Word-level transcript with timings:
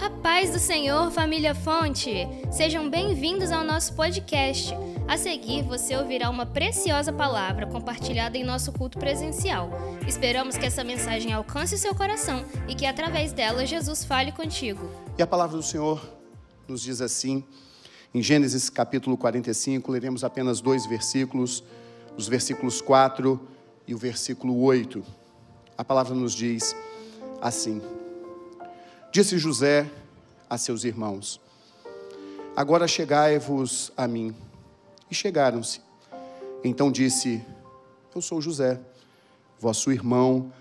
A 0.00 0.08
paz 0.08 0.48
do 0.48 0.58
Senhor, 0.58 1.10
família 1.10 1.54
Fonte! 1.54 2.26
Sejam 2.50 2.88
bem-vindos 2.88 3.52
ao 3.52 3.62
nosso 3.62 3.92
podcast. 3.92 4.72
A 5.06 5.18
seguir, 5.18 5.62
você 5.62 5.94
ouvirá 5.94 6.30
uma 6.30 6.46
preciosa 6.46 7.12
palavra 7.12 7.66
compartilhada 7.66 8.38
em 8.38 8.42
nosso 8.42 8.72
culto 8.72 8.98
presencial. 8.98 9.68
Esperamos 10.08 10.56
que 10.56 10.64
essa 10.64 10.82
mensagem 10.82 11.34
alcance 11.34 11.74
o 11.74 11.78
seu 11.78 11.94
coração 11.94 12.42
e 12.66 12.74
que, 12.74 12.86
através 12.86 13.34
dela, 13.34 13.66
Jesus 13.66 14.02
fale 14.02 14.32
contigo. 14.32 14.90
E 15.18 15.22
a 15.22 15.26
palavra 15.26 15.58
do 15.58 15.62
Senhor 15.62 16.02
nos 16.66 16.80
diz 16.80 17.02
assim, 17.02 17.44
em 18.14 18.22
Gênesis 18.22 18.70
capítulo 18.70 19.18
45, 19.18 19.92
leremos 19.92 20.24
apenas 20.24 20.62
dois 20.62 20.86
versículos, 20.86 21.62
os 22.16 22.26
versículos 22.26 22.80
4 22.80 23.38
e 23.86 23.94
o 23.94 23.98
versículo 23.98 24.62
8. 24.62 25.04
A 25.76 25.84
palavra 25.84 26.14
nos 26.14 26.32
diz 26.32 26.74
assim: 27.42 27.82
Disse 29.12 29.36
José 29.38 29.90
a 30.48 30.56
seus 30.56 30.84
irmãos: 30.84 31.40
Agora 32.54 32.86
chegai-vos 32.86 33.90
a 33.96 34.06
mim. 34.06 34.32
E 35.10 35.14
chegaram-se. 35.14 35.80
Então 36.62 36.92
disse: 36.92 37.44
Eu 38.14 38.22
sou 38.22 38.40
José, 38.40 38.78
vosso 39.58 39.90
irmão, 39.90 40.52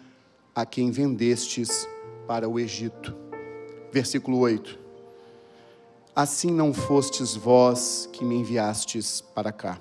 a 0.55 0.65
quem 0.65 0.89
vendestes 0.89 1.87
para 2.25 2.49
o 2.49 2.59
Egito. 2.59 3.15
Versículo 3.91 4.39
8. 4.39 4.79
Assim 6.15 6.49
não 6.49 6.73
fostes 6.73 7.35
vós 7.35 8.09
que 8.11 8.25
me 8.25 8.33
enviastes 8.33 9.21
para 9.21 9.51
cá, 9.51 9.79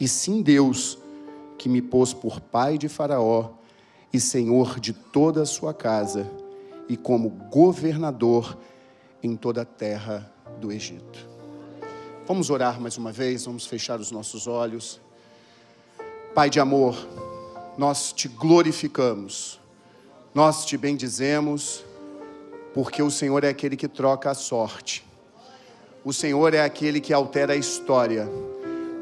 e 0.00 0.08
sim 0.08 0.40
Deus 0.40 0.98
que 1.58 1.68
me 1.68 1.82
pôs 1.82 2.14
por 2.14 2.40
pai 2.40 2.78
de 2.78 2.88
Faraó 2.88 3.50
e 4.10 4.18
senhor 4.18 4.80
de 4.80 4.94
toda 4.94 5.42
a 5.42 5.46
sua 5.46 5.74
casa 5.74 6.47
e 6.88 6.96
como 6.96 7.28
governador 7.28 8.56
em 9.22 9.36
toda 9.36 9.62
a 9.62 9.64
terra 9.64 10.30
do 10.60 10.72
Egito. 10.72 11.28
Vamos 12.26 12.50
orar 12.50 12.80
mais 12.80 12.96
uma 12.96 13.12
vez, 13.12 13.44
vamos 13.44 13.66
fechar 13.66 13.98
os 14.00 14.10
nossos 14.10 14.46
olhos. 14.46 15.00
Pai 16.34 16.50
de 16.50 16.60
amor, 16.60 16.94
nós 17.76 18.12
te 18.12 18.28
glorificamos, 18.28 19.58
nós 20.34 20.64
te 20.64 20.76
bendizemos, 20.76 21.84
porque 22.74 23.02
o 23.02 23.10
Senhor 23.10 23.44
é 23.44 23.48
aquele 23.48 23.76
que 23.76 23.88
troca 23.88 24.30
a 24.30 24.34
sorte, 24.34 25.04
o 26.04 26.12
Senhor 26.12 26.54
é 26.54 26.60
aquele 26.60 27.00
que 27.00 27.12
altera 27.12 27.54
a 27.54 27.56
história, 27.56 28.28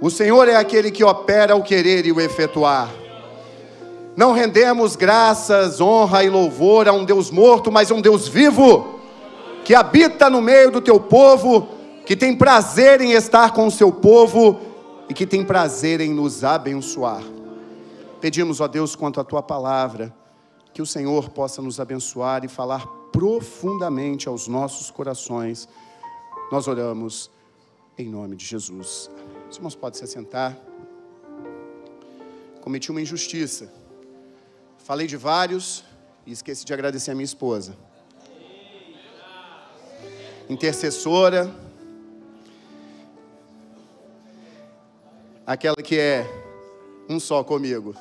o 0.01 0.11
Senhor 0.11 0.49
é 0.49 0.57
aquele 0.57 0.91
que 0.91 1.05
opera 1.05 1.57
o 1.57 1.63
querer 1.63 2.07
e 2.07 2.13
o 2.13 2.21
efetuar. 2.21 3.06
Não 4.17 4.33
rendemos 4.33 4.97
graças, 4.97 5.79
honra 5.79 6.25
e 6.25 6.31
louvor 6.31 6.89
a 6.89 6.93
um 6.93 7.05
Deus 7.05 7.31
morto, 7.31 7.71
mas 7.71 7.91
a 7.91 7.95
um 7.95 8.01
Deus 8.01 8.27
vivo, 8.27 8.99
que 9.63 9.75
habita 9.75 10.31
no 10.31 10.41
meio 10.41 10.71
do 10.71 10.81
teu 10.81 10.99
povo, 10.99 11.69
que 12.07 12.17
tem 12.17 12.35
prazer 12.35 13.03
em 13.03 13.13
estar 13.13 13.53
com 13.53 13.67
o 13.67 13.71
seu 13.71 13.93
povo 13.93 14.59
e 15.07 15.13
que 15.13 15.27
tem 15.27 15.45
prazer 15.45 16.01
em 16.01 16.15
nos 16.15 16.45
abençoar. 16.45 17.23
Pedimos, 18.19 18.59
ó 18.61 18.67
Deus, 18.67 18.97
quanto 18.97 19.21
à 19.21 19.25
tua 19.25 19.43
palavra, 19.43 20.15
que 20.73 20.81
o 20.81 20.87
Senhor 20.87 21.29
possa 21.29 21.61
nos 21.61 21.79
abençoar 21.79 22.43
e 22.43 22.49
falar 22.49 22.87
profundamente 23.13 24.29
aos 24.29 24.49
nossos 24.49 24.91
corações. 24.91 25.69
Nós 26.51 26.67
oramos 26.67 27.31
em 27.99 28.09
nome 28.09 28.35
de 28.37 28.47
Jesus. 28.47 29.11
Os 29.51 29.57
irmãos 29.57 29.75
podem 29.75 29.99
se 29.99 30.05
assentar. 30.05 30.57
Cometi 32.63 32.91
uma 32.91 33.01
injustiça. 33.01 33.73
Falei 34.87 35.09
de 35.09 35.17
vários 35.17 35.83
e 36.25 36.31
esqueci 36.31 36.65
de 36.65 36.73
agradecer 36.73 37.11
a 37.11 37.15
minha 37.15 37.25
esposa. 37.25 37.77
Intercessora. 40.49 41.53
Aquela 45.45 45.75
que 45.83 45.99
é 45.99 46.25
um 47.09 47.19
só 47.19 47.43
comigo. 47.43 47.97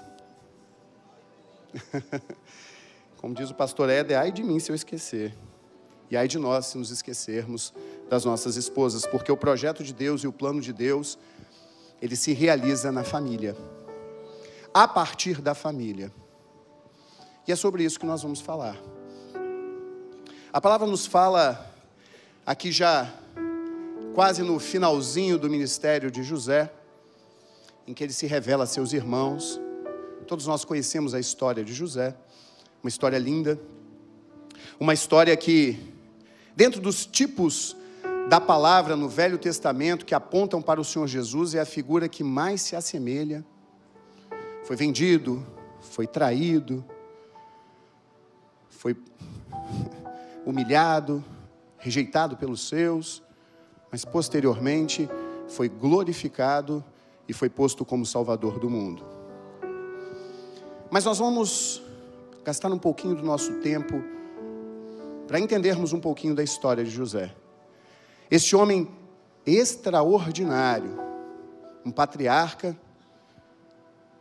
Como 3.17 3.33
diz 3.33 3.49
o 3.49 3.55
pastor 3.55 3.89
Éder, 3.89 4.19
ai 4.19 4.31
de 4.31 4.43
mim 4.43 4.59
se 4.59 4.71
eu 4.71 4.75
esquecer. 4.75 5.35
E 6.11 6.15
ai 6.15 6.27
de 6.27 6.37
nós 6.37 6.67
se 6.67 6.77
nos 6.77 6.91
esquecermos 6.91 7.73
das 8.07 8.25
nossas 8.25 8.57
esposas, 8.57 9.07
porque 9.07 9.31
o 9.31 9.37
projeto 9.37 9.83
de 9.83 9.91
Deus 9.91 10.23
e 10.23 10.27
o 10.27 10.31
plano 10.31 10.61
de 10.61 10.71
Deus, 10.71 11.17
ele 11.99 12.15
se 12.15 12.31
realiza 12.31 12.91
na 12.91 13.03
família. 13.03 13.57
A 14.71 14.87
partir 14.87 15.41
da 15.41 15.55
família. 15.55 16.13
E 17.47 17.51
é 17.51 17.55
sobre 17.55 17.83
isso 17.83 17.99
que 17.99 18.05
nós 18.05 18.23
vamos 18.23 18.41
falar. 18.41 18.75
A 20.51 20.59
palavra 20.59 20.87
nos 20.87 21.05
fala 21.05 21.73
aqui 22.45 22.71
já 22.71 23.13
quase 24.15 24.41
no 24.41 24.57
finalzinho 24.57 25.37
do 25.37 25.49
ministério 25.49 26.09
de 26.09 26.23
José, 26.23 26.71
em 27.85 27.93
que 27.93 28.03
ele 28.03 28.13
se 28.13 28.25
revela 28.25 28.63
a 28.63 28.67
seus 28.67 28.93
irmãos. 28.93 29.59
Todos 30.25 30.47
nós 30.47 30.65
conhecemos 30.65 31.13
a 31.13 31.19
história 31.19 31.63
de 31.63 31.73
José, 31.73 32.15
uma 32.81 32.89
história 32.89 33.19
linda, 33.19 33.59
uma 34.79 34.93
história 34.93 35.35
que, 35.37 35.77
dentro 36.55 36.81
dos 36.81 37.05
tipos 37.05 37.75
da 38.27 38.41
palavra 38.41 38.95
no 38.95 39.07
Velho 39.07 39.37
Testamento 39.37 40.05
que 40.05 40.15
apontam 40.15 40.61
para 40.63 40.81
o 40.81 40.83
Senhor 40.83 41.05
Jesus, 41.05 41.53
é 41.53 41.59
a 41.59 41.65
figura 41.65 42.09
que 42.09 42.23
mais 42.23 42.61
se 42.61 42.75
assemelha. 42.75 43.45
Foi 44.63 44.75
vendido, 44.75 45.45
foi 45.79 46.07
traído, 46.07 46.83
foi 48.85 48.95
humilhado, 50.45 51.25
rejeitado 51.79 52.37
pelos 52.37 52.67
seus, 52.67 53.23
mas 53.91 54.05
posteriormente 54.05 55.09
foi 55.47 55.67
glorificado 55.67 56.85
e 57.27 57.33
foi 57.33 57.49
posto 57.49 57.83
como 57.83 58.05
Salvador 58.05 58.59
do 58.59 58.69
mundo. 58.69 59.03
Mas 60.91 61.03
nós 61.03 61.17
vamos 61.17 61.81
gastar 62.43 62.71
um 62.71 62.77
pouquinho 62.77 63.15
do 63.15 63.23
nosso 63.23 63.53
tempo 63.53 64.03
para 65.27 65.39
entendermos 65.39 65.91
um 65.91 65.99
pouquinho 65.99 66.35
da 66.35 66.43
história 66.43 66.83
de 66.83 66.91
José. 66.91 67.35
Este 68.29 68.55
homem 68.55 68.87
extraordinário, 69.47 70.95
um 71.83 71.89
patriarca 71.89 72.77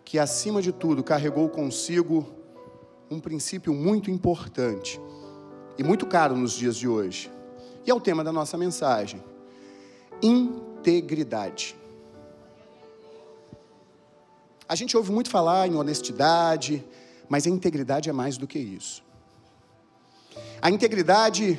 que, 0.06 0.18
acima 0.18 0.62
de 0.62 0.72
tudo, 0.72 1.04
carregou 1.04 1.50
consigo 1.50 2.43
um 3.10 3.20
princípio 3.20 3.72
muito 3.74 4.10
importante 4.10 5.00
e 5.78 5.82
muito 5.82 6.06
caro 6.06 6.36
nos 6.36 6.52
dias 6.52 6.76
de 6.76 6.88
hoje. 6.88 7.30
E 7.86 7.90
é 7.90 7.94
o 7.94 8.00
tema 8.00 8.24
da 8.24 8.32
nossa 8.32 8.56
mensagem: 8.56 9.22
integridade. 10.22 11.76
A 14.68 14.74
gente 14.74 14.96
ouve 14.96 15.12
muito 15.12 15.28
falar 15.28 15.68
em 15.68 15.76
honestidade, 15.76 16.84
mas 17.28 17.46
a 17.46 17.50
integridade 17.50 18.08
é 18.08 18.12
mais 18.12 18.38
do 18.38 18.46
que 18.46 18.58
isso. 18.58 19.02
A 20.60 20.70
integridade 20.70 21.58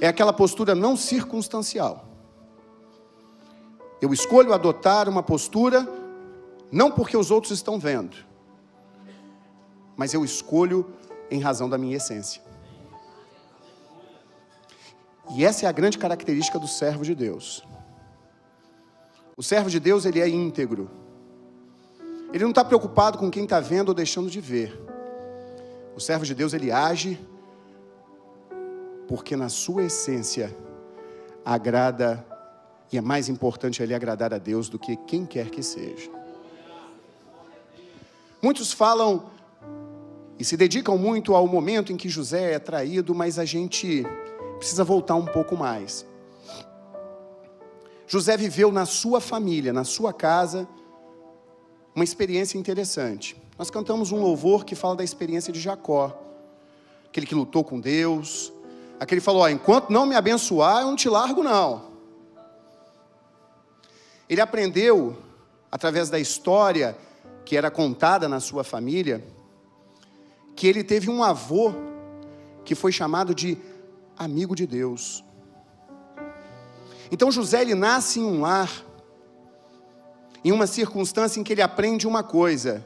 é 0.00 0.06
aquela 0.06 0.32
postura 0.32 0.74
não 0.74 0.96
circunstancial. 0.96 2.06
Eu 4.00 4.12
escolho 4.12 4.52
adotar 4.52 5.08
uma 5.08 5.22
postura 5.22 5.88
não 6.70 6.90
porque 6.90 7.16
os 7.16 7.30
outros 7.30 7.52
estão 7.52 7.78
vendo, 7.78 8.16
mas 9.96 10.12
eu 10.12 10.24
escolho 10.24 10.92
em 11.30 11.40
razão 11.40 11.68
da 11.68 11.78
minha 11.78 11.96
essência. 11.96 12.42
E 15.34 15.44
essa 15.44 15.66
é 15.66 15.68
a 15.68 15.72
grande 15.72 15.98
característica 15.98 16.58
do 16.58 16.68
servo 16.68 17.04
de 17.04 17.14
Deus. 17.14 17.66
O 19.36 19.42
servo 19.42 19.68
de 19.68 19.80
Deus, 19.80 20.04
ele 20.04 20.20
é 20.20 20.28
íntegro. 20.28 20.90
Ele 22.32 22.44
não 22.44 22.50
está 22.50 22.64
preocupado 22.64 23.18
com 23.18 23.30
quem 23.30 23.44
está 23.44 23.60
vendo 23.60 23.88
ou 23.88 23.94
deixando 23.94 24.30
de 24.30 24.40
ver. 24.40 24.78
O 25.96 26.00
servo 26.00 26.24
de 26.24 26.34
Deus, 26.34 26.52
ele 26.52 26.70
age 26.70 27.18
porque 29.08 29.36
na 29.36 29.48
sua 29.48 29.84
essência 29.84 30.56
agrada, 31.44 32.26
e 32.90 32.98
é 32.98 33.00
mais 33.00 33.28
importante 33.28 33.82
ele 33.82 33.94
agradar 33.94 34.34
a 34.34 34.38
Deus 34.38 34.68
do 34.68 34.78
que 34.78 34.96
quem 34.96 35.24
quer 35.24 35.48
que 35.48 35.62
seja. 35.62 36.10
Muitos 38.42 38.72
falam 38.72 39.30
e 40.38 40.44
se 40.44 40.56
dedicam 40.56 40.98
muito 40.98 41.34
ao 41.34 41.46
momento 41.46 41.92
em 41.92 41.96
que 41.96 42.08
José 42.08 42.52
é 42.52 42.58
traído, 42.58 43.14
mas 43.14 43.38
a 43.38 43.44
gente 43.44 44.06
precisa 44.58 44.84
voltar 44.84 45.14
um 45.14 45.24
pouco 45.24 45.56
mais. 45.56 46.06
José 48.06 48.36
viveu 48.36 48.70
na 48.70 48.86
sua 48.86 49.20
família, 49.20 49.72
na 49.72 49.84
sua 49.84 50.12
casa, 50.12 50.68
uma 51.94 52.04
experiência 52.04 52.58
interessante. 52.58 53.36
Nós 53.58 53.70
cantamos 53.70 54.12
um 54.12 54.20
louvor 54.20 54.64
que 54.64 54.74
fala 54.74 54.96
da 54.96 55.04
experiência 55.04 55.52
de 55.52 55.58
Jacó, 55.58 56.16
aquele 57.06 57.26
que 57.26 57.34
lutou 57.34 57.64
com 57.64 57.80
Deus, 57.80 58.52
aquele 59.00 59.20
que 59.20 59.24
falou: 59.24 59.42
ó, 59.42 59.48
enquanto 59.48 59.90
não 59.90 60.04
me 60.04 60.14
abençoar, 60.14 60.82
eu 60.82 60.88
não 60.88 60.96
te 60.96 61.08
largo, 61.08 61.42
não. 61.42 61.86
Ele 64.28 64.40
aprendeu, 64.40 65.16
através 65.72 66.10
da 66.10 66.18
história 66.18 66.96
que 67.44 67.56
era 67.56 67.70
contada 67.70 68.28
na 68.28 68.40
sua 68.40 68.62
família, 68.62 69.24
que 70.56 70.66
ele 70.66 70.82
teve 70.82 71.10
um 71.10 71.22
avô 71.22 71.74
que 72.64 72.74
foi 72.74 72.90
chamado 72.90 73.34
de 73.34 73.58
amigo 74.18 74.56
de 74.56 74.66
Deus. 74.66 75.22
Então 77.12 77.30
José 77.30 77.60
ele 77.60 77.74
nasce 77.74 78.18
em 78.18 78.24
um 78.24 78.40
lar, 78.40 78.84
em 80.42 80.50
uma 80.50 80.66
circunstância 80.66 81.38
em 81.38 81.44
que 81.44 81.52
ele 81.52 81.62
aprende 81.62 82.08
uma 82.08 82.22
coisa: 82.24 82.84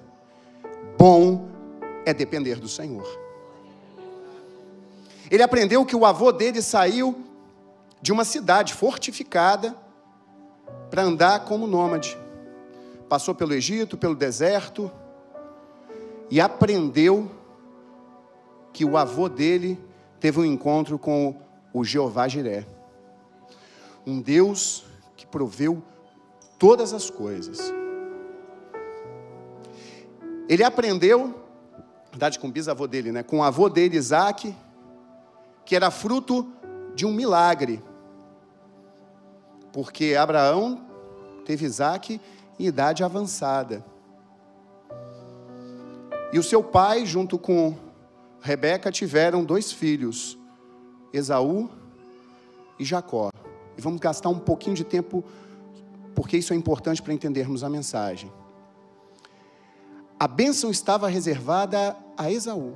bom 0.98 1.48
é 2.04 2.12
depender 2.12 2.56
do 2.56 2.68
Senhor. 2.68 3.06
Ele 5.30 5.42
aprendeu 5.44 5.86
que 5.86 5.94
o 5.94 6.04
avô 6.04 6.32
dele 6.32 6.60
saiu 6.60 7.24
de 8.02 8.10
uma 8.10 8.24
cidade 8.24 8.74
fortificada 8.74 9.76
para 10.90 11.02
andar 11.04 11.44
como 11.44 11.68
nômade. 11.68 12.18
Passou 13.08 13.32
pelo 13.32 13.54
Egito, 13.54 13.96
pelo 13.96 14.16
deserto 14.16 14.90
e 16.28 16.40
aprendeu 16.40 17.30
que 18.72 18.84
o 18.84 18.96
avô 18.96 19.28
dele 19.28 19.78
teve 20.18 20.40
um 20.40 20.44
encontro 20.44 20.98
com 20.98 21.36
o 21.72 21.84
Jeová 21.84 22.28
Jiré. 22.28 22.66
Um 24.06 24.20
Deus 24.20 24.84
que 25.16 25.26
proveu 25.26 25.82
todas 26.58 26.92
as 26.92 27.10
coisas. 27.10 27.72
Ele 30.48 30.64
aprendeu, 30.64 31.34
verdade 32.10 32.38
com 32.38 32.48
o 32.48 32.50
bisavô 32.50 32.86
dele, 32.86 33.12
né, 33.12 33.22
com 33.22 33.38
o 33.38 33.42
avô 33.42 33.68
dele 33.68 33.96
Isaac, 33.96 34.54
que 35.64 35.76
era 35.76 35.90
fruto 35.90 36.52
de 36.94 37.06
um 37.06 37.12
milagre. 37.12 37.82
Porque 39.72 40.16
Abraão 40.16 40.84
teve 41.44 41.64
Isaac 41.64 42.20
em 42.58 42.66
idade 42.66 43.04
avançada. 43.04 43.84
E 46.32 46.38
o 46.38 46.42
seu 46.42 46.62
pai, 46.62 47.06
junto 47.06 47.38
com 47.38 47.74
Rebeca, 48.40 48.90
tiveram 48.90 49.44
dois 49.44 49.70
filhos, 49.70 50.38
Esaú 51.12 51.68
e 52.78 52.84
Jacó. 52.84 53.30
E 53.76 53.80
vamos 53.80 54.00
gastar 54.00 54.30
um 54.30 54.38
pouquinho 54.38 54.74
de 54.74 54.84
tempo, 54.84 55.22
porque 56.14 56.36
isso 56.36 56.52
é 56.52 56.56
importante 56.56 57.02
para 57.02 57.12
entendermos 57.12 57.62
a 57.62 57.68
mensagem. 57.68 58.32
A 60.18 60.26
bênção 60.26 60.70
estava 60.70 61.08
reservada 61.08 61.96
a 62.16 62.30
Esaú. 62.30 62.74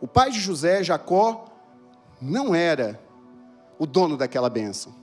O 0.00 0.06
pai 0.06 0.30
de 0.30 0.40
José, 0.40 0.82
Jacó, 0.82 1.44
não 2.20 2.54
era 2.54 3.00
o 3.78 3.86
dono 3.86 4.16
daquela 4.16 4.50
bênção. 4.50 4.94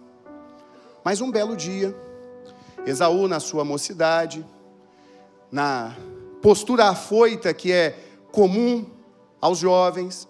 Mas 1.04 1.22
um 1.22 1.32
belo 1.32 1.56
dia, 1.56 1.96
Esaú, 2.86 3.28
na 3.28 3.40
sua 3.40 3.64
mocidade, 3.64 4.46
na 5.52 5.96
postura 6.42 6.90
afoita 6.90 7.54
que 7.54 7.72
é 7.72 8.09
comum 8.32 8.86
aos 9.42 9.60
jovens, 9.60 10.28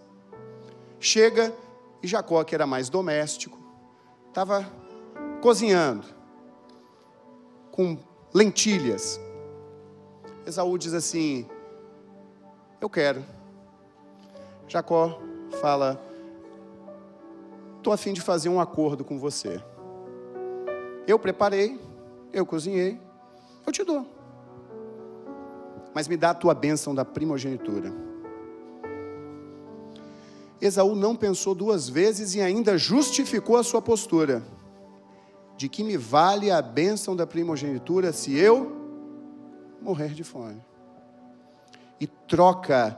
chega 1.00 1.54
e 2.02 2.08
Jacó, 2.08 2.44
que 2.44 2.56
era 2.56 2.66
mais 2.66 2.90
doméstico, 2.90 3.58
estava 4.28 4.68
cozinhando 5.42 6.06
com 7.72 7.98
lentilhas. 8.34 9.20
Esaú 10.46 10.78
diz 10.78 10.94
assim: 10.94 11.48
Eu 12.80 12.90
quero. 12.90 13.24
Jacó 14.68 15.20
fala: 15.62 16.00
Estou 17.78 17.94
a 17.94 17.98
fim 17.98 18.14
de 18.14 18.22
fazer 18.22 18.50
um 18.50 18.60
acordo 18.60 19.04
com 19.04 19.18
você. 19.18 19.62
Eu 21.08 21.18
preparei, 21.18 21.80
eu 22.32 22.46
cozinhei, 22.46 23.00
eu 23.66 23.72
te 23.72 23.84
dou. 23.84 24.19
Mas 25.94 26.08
me 26.08 26.16
dá 26.16 26.32
a 26.32 26.34
tua 26.34 26.54
bênção 26.54 26.94
da 26.94 27.04
primogenitura. 27.04 27.94
Esaú 30.62 30.96
não 30.96 31.16
pensou 31.16 31.56
duas 31.56 31.88
vezes 31.88 32.36
e 32.36 32.42
ainda 32.42 32.78
justificou 32.78 33.58
a 33.58 33.64
sua 33.64 33.82
postura. 33.82 34.44
De 35.56 35.68
que 35.68 35.84
me 35.84 35.98
vale 35.98 36.52
a 36.52 36.62
bênção 36.62 37.16
da 37.16 37.26
primogenitura 37.26 38.14
se 38.14 38.38
eu 38.38 38.72
morrer 39.82 40.10
de 40.10 40.24
fome? 40.24 40.62
E 42.00 42.08
troca 42.08 42.98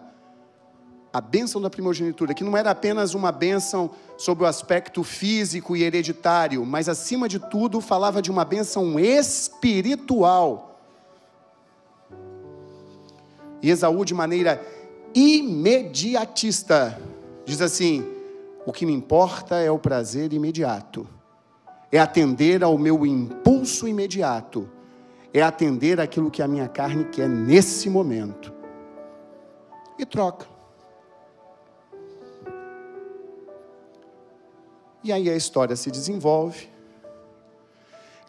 a 1.13 1.19
bênção 1.19 1.61
da 1.61 1.69
primogenitura, 1.69 2.33
que 2.33 2.43
não 2.43 2.55
era 2.55 2.71
apenas 2.71 3.13
uma 3.13 3.31
bênção 3.31 3.91
sobre 4.17 4.43
o 4.43 4.47
aspecto 4.47 5.03
físico 5.03 5.75
e 5.75 5.83
hereditário, 5.83 6.65
mas 6.65 6.87
acima 6.87 7.27
de 7.27 7.37
tudo 7.37 7.81
falava 7.81 8.21
de 8.21 8.31
uma 8.31 8.45
bênção 8.45 8.99
espiritual. 8.99 10.70
E 13.61 13.69
Esaú, 13.69 14.03
de 14.03 14.13
maneira 14.13 14.61
imediatista, 15.13 16.99
diz 17.45 17.61
assim: 17.61 18.05
o 18.65 18.71
que 18.71 18.85
me 18.85 18.93
importa 18.93 19.55
é 19.59 19.69
o 19.71 19.79
prazer 19.79 20.33
imediato, 20.33 21.07
é 21.91 21.99
atender 21.99 22.63
ao 22.63 22.77
meu 22.77 23.05
impulso 23.05 23.87
imediato, 23.87 24.69
é 25.33 25.41
atender 25.41 25.99
aquilo 25.99 26.31
que 26.31 26.41
a 26.41 26.47
minha 26.47 26.67
carne 26.67 27.05
quer 27.05 27.29
nesse 27.29 27.89
momento. 27.89 28.53
E 29.97 30.05
troca. 30.05 30.47
E 35.03 35.11
aí 35.11 35.29
a 35.29 35.35
história 35.35 35.75
se 35.75 35.89
desenvolve. 35.89 36.69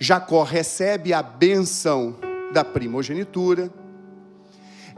Jacó 0.01 0.43
recebe 0.43 1.13
a 1.13 1.23
bênção 1.23 2.17
da 2.53 2.65
primogenitura. 2.65 3.71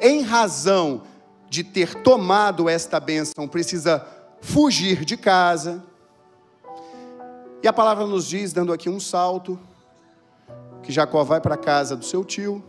Em 0.01 0.23
razão 0.23 1.03
de 1.49 1.63
ter 1.63 2.03
tomado 2.03 2.69
esta 2.69 2.99
bênção, 2.99 3.47
precisa 3.47 4.05
fugir 4.41 5.05
de 5.05 5.17
casa. 5.17 5.83
E 7.63 7.69
a 7.69 7.73
palavra 7.73 8.07
nos 8.07 8.27
diz, 8.27 8.53
dando 8.53 8.73
aqui 8.73 8.91
um 8.91 9.01
salto, 9.01 9.59
que 10.83 10.93
Jacó 10.93 11.25
vai 11.25 11.41
para 11.41 11.55
a 11.55 11.59
casa 11.59 11.97
do 11.97 12.05
seu 12.05 12.25
tio, 12.25 12.63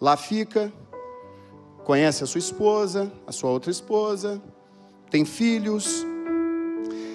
lá 0.00 0.16
fica, 0.16 0.70
conhece 1.84 2.22
a 2.22 2.26
sua 2.26 2.38
esposa, 2.38 3.10
a 3.26 3.32
sua 3.32 3.50
outra 3.50 3.70
esposa, 3.70 4.42
tem 5.10 5.24
filhos, 5.24 6.04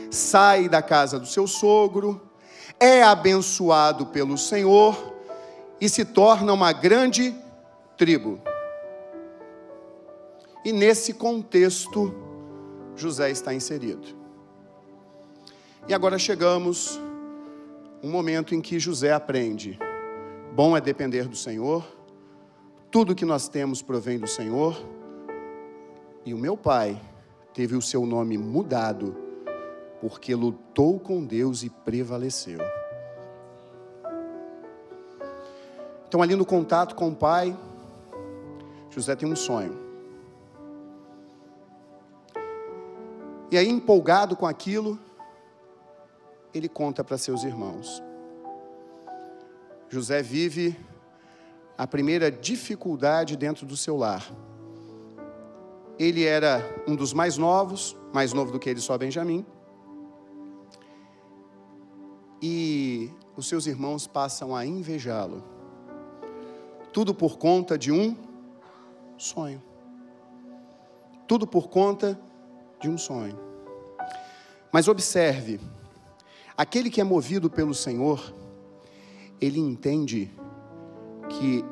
sai 0.10 0.68
da 0.68 0.82
casa 0.82 1.20
do 1.20 1.28
seu 1.28 1.46
sogro, 1.46 2.20
é 2.80 3.04
abençoado 3.04 4.08
pelo 4.08 4.38
Senhor 4.38 5.14
e 5.80 5.88
se 5.88 6.04
torna 6.04 6.52
uma 6.52 6.72
grande 6.72 7.36
tribo. 7.96 8.42
E 10.64 10.72
nesse 10.72 11.14
contexto, 11.14 12.14
José 12.96 13.32
está 13.32 13.54
inserido. 13.54 14.08
E 15.88 15.94
agora 15.94 16.20
chegamos 16.20 17.00
um 18.04 18.10
momento 18.10 18.54
em 18.54 18.62
que 18.62 18.80
José 18.80 19.12
aprende: 19.12 19.80
bom 20.54 20.78
é 20.78 20.82
depender 20.82 21.28
do 21.28 21.36
Senhor, 21.36 21.86
tudo 22.92 23.16
que 23.16 23.26
nós 23.26 23.48
temos 23.48 23.82
provém 23.82 24.20
do 24.20 24.28
Senhor, 24.28 24.80
e 26.24 26.34
o 26.34 26.38
meu 26.38 26.56
pai 26.56 27.02
teve 27.54 27.76
o 27.76 27.82
seu 27.82 28.06
nome 28.06 28.38
mudado 28.38 29.16
porque 30.02 30.34
lutou 30.34 31.00
com 31.00 31.24
Deus 31.24 31.62
e 31.62 31.70
prevaleceu. 31.70 32.60
Então, 36.08 36.22
ali 36.22 36.36
no 36.36 36.46
contato 36.46 36.96
com 36.96 37.10
o 37.10 37.16
pai, 37.16 37.56
José 38.90 39.16
tem 39.16 39.32
um 39.32 39.36
sonho. 39.36 39.91
E 43.52 43.58
aí, 43.58 43.68
empolgado 43.68 44.36
com 44.36 44.48
aquilo, 44.48 44.98
ele 46.54 46.70
conta 46.70 47.04
para 47.04 47.18
seus 47.18 47.44
irmãos. 47.44 48.02
José 49.90 50.24
vive 50.24 50.80
a 51.78 51.86
primeira 51.86 52.32
dificuldade 52.32 53.36
dentro 53.36 53.66
do 53.66 53.76
seu 53.76 53.98
lar. 53.98 54.32
Ele 56.00 56.24
era 56.24 56.64
um 56.88 56.96
dos 56.96 57.14
mais 57.14 57.38
novos, 57.38 57.96
mais 58.14 58.32
novo 58.32 58.52
do 58.52 58.60
que 58.60 58.70
ele 58.70 58.80
só 58.80 58.98
Benjamim. 58.98 59.46
e 62.42 63.12
os 63.38 63.48
seus 63.48 63.68
irmãos 63.68 64.08
passam 64.08 64.56
a 64.56 64.66
invejá-lo. 64.66 65.44
Tudo 66.92 67.14
por 67.14 67.38
conta 67.38 67.78
de 67.78 67.92
um 67.92 68.18
sonho. 69.18 69.62
Tudo 71.28 71.46
por 71.46 71.70
conta 71.70 72.20
de 72.82 72.90
um 72.90 72.98
sonho. 72.98 73.38
Mas 74.72 74.88
observe, 74.88 75.60
aquele 76.58 76.90
que 76.90 77.00
é 77.00 77.04
movido 77.04 77.50
pelo 77.50 77.74
Senhor, 77.74 78.34
ele 79.40 79.60
entende 79.60 80.32
que 81.30 81.64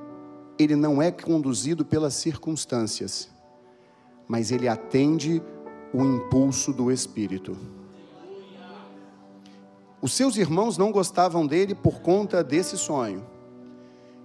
ele 0.58 0.76
não 0.76 1.02
é 1.02 1.12
conduzido 1.12 1.86
pelas 1.86 2.14
circunstâncias, 2.14 3.30
mas 4.28 4.52
ele 4.52 4.68
atende 4.68 5.42
o 5.94 6.04
impulso 6.04 6.72
do 6.74 6.92
Espírito. 6.92 7.58
Os 10.02 10.14
seus 10.14 10.38
irmãos 10.38 10.78
não 10.78 10.92
gostavam 10.92 11.46
dele 11.46 11.76
por 11.76 12.02
conta 12.02 12.44
desse 12.44 12.78
sonho. 12.78 13.26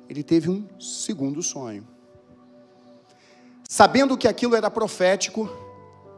Ele 0.08 0.22
teve 0.22 0.50
um 0.50 0.66
segundo 0.78 1.42
sonho. 1.42 1.86
Sabendo 3.68 4.16
que 4.16 4.28
aquilo 4.28 4.54
era 4.54 4.70
profético, 4.70 5.48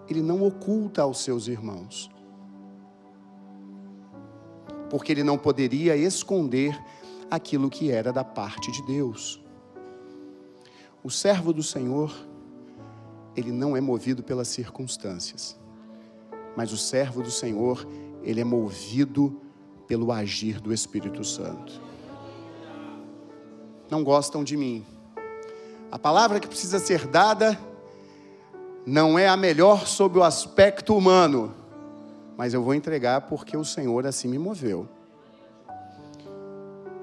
ele 0.09 0.23
não 0.23 0.43
oculta 0.43 1.03
aos 1.03 1.19
seus 1.19 1.49
irmãos. 1.49 2.11
porque 4.89 5.13
ele 5.13 5.23
não 5.23 5.37
poderia 5.37 5.97
esconder 5.97 6.79
aquilo 7.31 7.69
que 7.69 7.91
era 7.91 8.13
da 8.13 8.25
parte 8.25 8.71
de 8.71 8.83
Deus. 8.83 9.43
O 11.03 11.11
servo 11.11 11.53
do 11.53 11.63
Senhor, 11.63 12.15
ele 13.37 13.53
não 13.53 13.77
é 13.77 13.81
movido 13.81 14.23
pelas 14.23 14.49
circunstâncias, 14.49 15.59
mas 16.57 16.73
o 16.73 16.77
servo 16.77 17.23
do 17.23 17.31
Senhor, 17.31 17.87
ele 18.23 18.41
é 18.41 18.45
movido 18.45 19.41
pelo 19.87 20.11
agir 20.11 20.61
do 20.61 20.73
Espírito 20.73 21.23
Santo. 21.23 21.81
Não 23.91 24.03
gostam 24.03 24.43
de 24.43 24.57
mim. 24.57 24.85
A 25.91 25.99
palavra 25.99 26.41
que 26.41 26.49
precisa 26.49 26.79
ser 26.79 27.07
dada 27.07 27.59
não 28.87 29.19
é 29.19 29.26
a 29.26 29.37
melhor 29.37 29.85
sob 29.85 30.21
o 30.21 30.23
aspecto 30.23 30.97
humano, 30.97 31.52
mas 32.37 32.55
eu 32.55 32.62
vou 32.62 32.73
entregar 32.73 33.23
porque 33.23 33.57
o 33.57 33.64
Senhor 33.64 34.07
assim 34.07 34.28
me 34.28 34.38
moveu. 34.38 34.88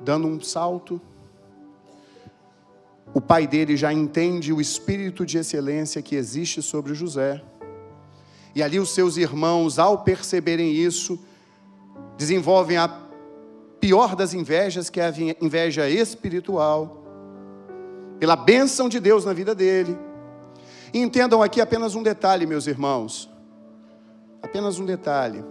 Dando 0.01 0.25
um 0.27 0.39
salto, 0.39 1.01
o 3.13 3.19
pai 3.19 3.45
dele 3.45 3.75
já 3.75 3.91
entende 3.91 4.53
o 4.53 4.61
espírito 4.61 5.25
de 5.25 5.37
excelência 5.37 6.01
que 6.01 6.15
existe 6.15 6.61
sobre 6.61 6.93
José. 6.93 7.43
E 8.55 8.63
ali 8.63 8.79
os 8.79 8.93
seus 8.93 9.17
irmãos, 9.17 9.77
ao 9.77 10.03
perceberem 10.03 10.71
isso, 10.71 11.19
desenvolvem 12.17 12.77
a 12.77 12.87
pior 13.79 14.15
das 14.15 14.33
invejas, 14.33 14.89
que 14.89 15.01
é 15.01 15.07
a 15.07 15.13
inveja 15.41 15.89
espiritual, 15.89 17.03
pela 18.19 18.37
bênção 18.37 18.87
de 18.87 19.01
Deus 19.01 19.25
na 19.25 19.33
vida 19.33 19.53
dele. 19.53 19.97
E 20.93 20.99
entendam 20.99 21.41
aqui 21.41 21.59
apenas 21.59 21.95
um 21.95 22.03
detalhe, 22.03 22.45
meus 22.45 22.67
irmãos. 22.67 23.27
Apenas 24.43 24.77
um 24.77 24.85
detalhe. 24.85 25.43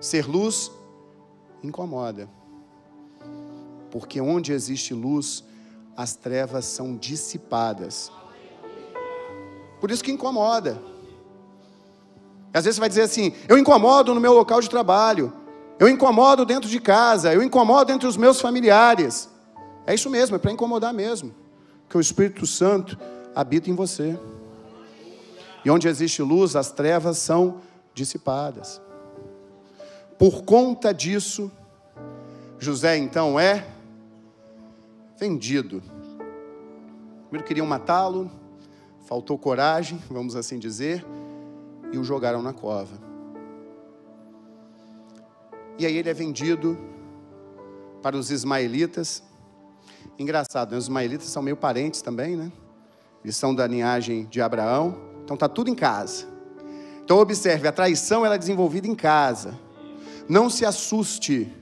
Ser 0.00 0.26
luz 0.28 0.70
incomoda. 1.62 2.28
Porque 3.90 4.20
onde 4.20 4.52
existe 4.52 4.92
luz, 4.92 5.42
as 5.96 6.14
trevas 6.14 6.66
são 6.66 6.94
dissipadas. 6.94 8.12
Por 9.80 9.90
isso 9.90 10.04
que 10.04 10.12
incomoda. 10.12 10.78
Às 12.52 12.64
vezes 12.64 12.76
você 12.76 12.80
vai 12.80 12.88
dizer 12.88 13.02
assim: 13.02 13.32
eu 13.48 13.56
incomodo 13.56 14.14
no 14.14 14.20
meu 14.20 14.34
local 14.34 14.60
de 14.60 14.68
trabalho, 14.68 15.32
eu 15.78 15.88
incomodo 15.88 16.44
dentro 16.44 16.68
de 16.68 16.80
casa, 16.80 17.32
eu 17.32 17.42
incomodo 17.42 17.92
entre 17.92 18.06
os 18.06 18.16
meus 18.16 18.40
familiares. 18.40 19.28
É 19.86 19.94
isso 19.94 20.10
mesmo, 20.10 20.36
é 20.36 20.38
para 20.38 20.52
incomodar 20.52 20.92
mesmo. 20.92 21.34
Que 21.88 21.96
o 21.96 22.00
Espírito 22.00 22.46
Santo 22.46 22.98
habita 23.34 23.70
em 23.70 23.74
você. 23.74 24.18
E 25.64 25.70
onde 25.70 25.88
existe 25.88 26.22
luz, 26.22 26.54
as 26.56 26.70
trevas 26.70 27.18
são 27.18 27.60
dissipadas. 27.94 28.80
Por 30.18 30.42
conta 30.44 30.92
disso, 30.92 31.50
José 32.58 32.96
então 32.96 33.38
é 33.38 33.66
vendido. 35.18 35.82
Primeiro 37.24 37.46
queriam 37.46 37.66
matá-lo, 37.66 38.30
faltou 39.06 39.38
coragem, 39.38 39.98
vamos 40.10 40.36
assim 40.36 40.58
dizer 40.58 41.04
e 41.92 41.98
o 41.98 42.04
jogaram 42.04 42.42
na 42.42 42.52
cova. 42.52 42.96
E 45.78 45.86
aí 45.86 45.96
ele 45.96 46.08
é 46.08 46.14
vendido 46.14 46.78
para 48.02 48.16
os 48.16 48.30
ismaelitas. 48.30 49.22
Engraçado, 50.18 50.72
né? 50.72 50.78
os 50.78 50.84
ismaelitas 50.84 51.28
são 51.28 51.42
meio 51.42 51.56
parentes 51.56 52.02
também, 52.02 52.36
né? 52.36 52.52
Eles 53.24 53.36
são 53.36 53.54
da 53.54 53.66
linhagem 53.66 54.26
de 54.26 54.40
Abraão, 54.40 54.96
então 55.24 55.36
tá 55.36 55.48
tudo 55.48 55.70
em 55.70 55.74
casa. 55.74 56.26
Então 57.04 57.18
observe, 57.18 57.66
a 57.66 57.72
traição 57.72 58.24
ela 58.24 58.36
é 58.36 58.38
desenvolvida 58.38 58.86
em 58.86 58.94
casa. 58.94 59.58
Não 60.28 60.48
se 60.48 60.64
assuste. 60.64 61.52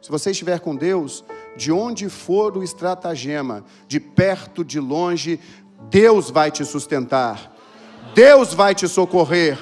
Se 0.00 0.10
você 0.10 0.30
estiver 0.30 0.60
com 0.60 0.76
Deus, 0.76 1.24
de 1.56 1.72
onde 1.72 2.08
for 2.08 2.56
o 2.56 2.62
estratagema, 2.62 3.64
de 3.88 3.98
perto, 3.98 4.64
de 4.64 4.78
longe, 4.78 5.40
Deus 5.90 6.30
vai 6.30 6.50
te 6.50 6.64
sustentar. 6.64 7.52
Deus 8.14 8.54
vai 8.54 8.74
te 8.74 8.86
socorrer. 8.86 9.58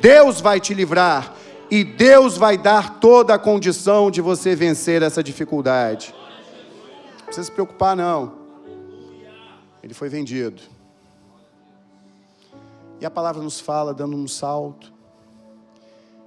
Deus 0.00 0.40
vai 0.40 0.60
te 0.60 0.74
livrar 0.74 1.34
e 1.70 1.82
Deus 1.82 2.36
vai 2.36 2.56
dar 2.56 3.00
toda 3.00 3.34
a 3.34 3.38
condição 3.38 4.10
de 4.10 4.20
você 4.20 4.54
vencer 4.54 5.02
essa 5.02 5.22
dificuldade. 5.22 6.14
Não 7.18 7.24
precisa 7.26 7.44
se 7.44 7.52
preocupar, 7.52 7.96
não. 7.96 8.34
Ele 9.82 9.94
foi 9.94 10.08
vendido. 10.08 10.62
E 13.00 13.06
a 13.06 13.10
palavra 13.10 13.42
nos 13.42 13.60
fala, 13.60 13.92
dando 13.92 14.16
um 14.16 14.26
salto, 14.26 14.92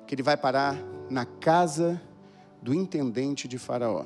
que 0.06 0.16
ele 0.16 0.24
vai 0.24 0.38
parar 0.38 0.76
na 1.10 1.26
casa 1.26 2.02
do 2.62 2.74
intendente 2.74 3.48
de 3.48 3.58
Faraó, 3.58 4.06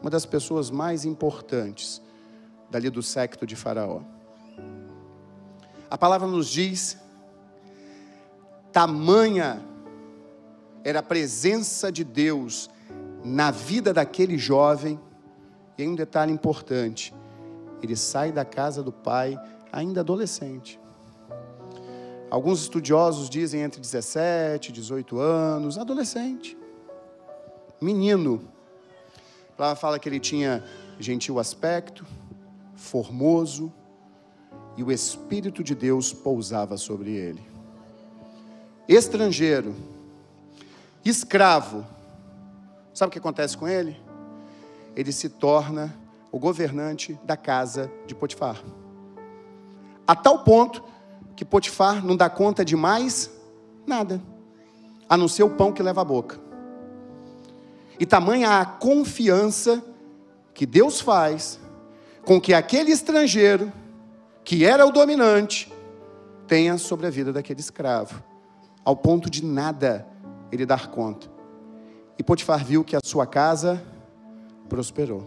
uma 0.00 0.10
das 0.10 0.26
pessoas 0.26 0.70
mais 0.70 1.04
importantes 1.04 2.02
dali 2.70 2.90
do 2.90 3.02
secto 3.02 3.46
de 3.46 3.56
Faraó. 3.56 4.00
A 5.90 5.98
palavra 5.98 6.26
nos 6.26 6.48
diz 6.48 6.98
Tamanha 8.72 9.62
era 10.82 11.00
a 11.00 11.02
presença 11.02 11.92
de 11.92 12.02
Deus 12.02 12.70
na 13.22 13.50
vida 13.50 13.92
daquele 13.92 14.38
jovem. 14.38 14.98
E 15.76 15.82
aí 15.82 15.88
um 15.88 15.94
detalhe 15.94 16.32
importante: 16.32 17.14
ele 17.82 17.94
sai 17.94 18.32
da 18.32 18.44
casa 18.44 18.82
do 18.82 18.90
pai 18.90 19.38
ainda 19.70 20.00
adolescente. 20.00 20.80
Alguns 22.32 22.62
estudiosos 22.62 23.28
dizem 23.28 23.60
entre 23.60 23.78
17 23.78 24.70
e 24.70 24.72
18 24.72 25.18
anos, 25.18 25.76
adolescente, 25.76 26.56
menino. 27.78 28.48
Ela 29.58 29.76
fala 29.76 29.98
que 29.98 30.08
ele 30.08 30.18
tinha 30.18 30.64
gentil 30.98 31.38
aspecto, 31.38 32.06
formoso, 32.74 33.70
e 34.78 34.82
o 34.82 34.90
Espírito 34.90 35.62
de 35.62 35.74
Deus 35.74 36.12
pousava 36.12 36.78
sobre 36.78 37.10
ele 37.10 37.52
estrangeiro, 38.88 39.74
escravo, 41.04 41.84
sabe 42.92 43.08
o 43.08 43.12
que 43.12 43.18
acontece 43.18 43.56
com 43.56 43.68
ele? 43.68 44.00
Ele 44.94 45.12
se 45.12 45.28
torna 45.28 45.94
o 46.30 46.38
governante 46.38 47.18
da 47.24 47.36
casa 47.36 47.90
de 48.06 48.14
Potifar. 48.14 48.62
A 50.06 50.14
tal 50.14 50.40
ponto 50.40 50.82
que 51.42 51.44
Potifar 51.44 52.04
não 52.06 52.16
dá 52.16 52.30
conta 52.30 52.64
de 52.64 52.76
mais 52.76 53.28
nada, 53.84 54.22
a 55.08 55.16
não 55.16 55.26
ser 55.26 55.42
o 55.42 55.50
pão 55.50 55.72
que 55.72 55.82
leva 55.82 56.00
à 56.00 56.04
boca. 56.04 56.38
E 57.98 58.06
tamanha 58.06 58.60
a 58.60 58.64
confiança 58.64 59.82
que 60.54 60.64
Deus 60.64 61.00
faz 61.00 61.58
com 62.24 62.40
que 62.40 62.54
aquele 62.54 62.92
estrangeiro, 62.92 63.72
que 64.44 64.64
era 64.64 64.86
o 64.86 64.92
dominante, 64.92 65.72
tenha 66.46 66.78
sobre 66.78 67.08
a 67.08 67.10
vida 67.10 67.32
daquele 67.32 67.58
escravo 67.58 68.22
ao 68.84 68.94
ponto 68.94 69.28
de 69.28 69.44
nada 69.44 70.06
ele 70.52 70.64
dar 70.64 70.92
conta. 70.92 71.28
E 72.16 72.22
Potifar 72.22 72.64
viu 72.64 72.84
que 72.84 72.94
a 72.94 73.00
sua 73.02 73.26
casa 73.26 73.82
prosperou. 74.68 75.26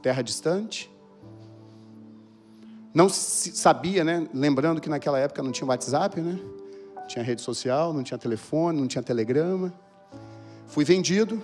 Terra 0.00 0.22
distante. 0.22 0.90
Não 2.96 3.08
sabia, 3.08 4.02
né? 4.02 4.26
Lembrando 4.32 4.80
que 4.80 4.88
naquela 4.88 5.18
época 5.18 5.42
não 5.42 5.52
tinha 5.52 5.68
WhatsApp, 5.68 6.20
né? 6.20 6.40
Não 6.96 7.06
tinha 7.06 7.22
rede 7.22 7.42
social, 7.42 7.92
não 7.92 8.02
tinha 8.02 8.16
telefone, 8.16 8.80
não 8.80 8.88
tinha 8.88 9.02
telegrama. 9.02 9.72
Fui 10.66 10.84
vendido, 10.84 11.40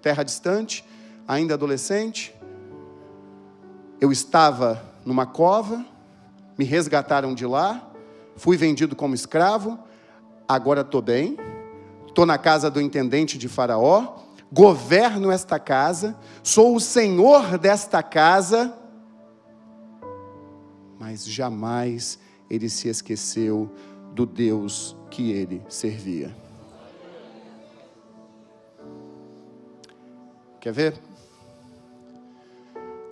terra 0.00 0.22
distante, 0.22 0.82
ainda 1.26 1.54
adolescente. 1.54 2.34
Eu 4.00 4.12
estava 4.12 4.82
numa 5.04 5.26
cova, 5.26 5.84
me 6.56 6.64
resgataram 6.64 7.34
de 7.34 7.44
lá 7.44 7.92
fui 8.36 8.56
vendido 8.56 8.96
como 8.96 9.14
escravo, 9.14 9.78
agora 10.48 10.80
estou 10.82 11.02
bem, 11.02 11.36
estou 12.06 12.26
na 12.26 12.38
casa 12.38 12.70
do 12.70 12.80
intendente 12.80 13.38
de 13.38 13.48
Faraó, 13.48 14.16
governo 14.50 15.30
esta 15.30 15.58
casa, 15.58 16.16
sou 16.42 16.76
o 16.76 16.80
senhor 16.80 17.58
desta 17.58 18.02
casa, 18.02 18.74
mas 21.12 21.26
jamais 21.26 22.18
ele 22.48 22.70
se 22.70 22.88
esqueceu 22.88 23.70
do 24.14 24.24
Deus 24.24 24.96
que 25.10 25.30
ele 25.30 25.62
servia. 25.68 26.34
Quer 30.58 30.72
ver? 30.72 31.00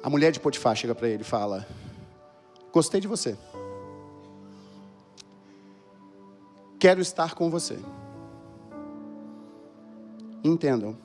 A 0.03 0.09
mulher 0.09 0.33
de 0.33 0.41
Potifar 0.41 0.75
chega 0.75 0.95
para 0.95 1.09
ele 1.09 1.21
e 1.21 1.27
fala: 1.27 1.67
Gostei 2.73 3.03
de 3.03 3.09
você. 3.09 3.37
Quero 6.79 7.03
estar 7.03 7.35
com 7.35 7.51
você. 7.51 7.79
Entendam. 10.43 10.97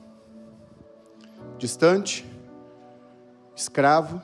Distante, 1.58 2.24
escravo. 3.54 4.22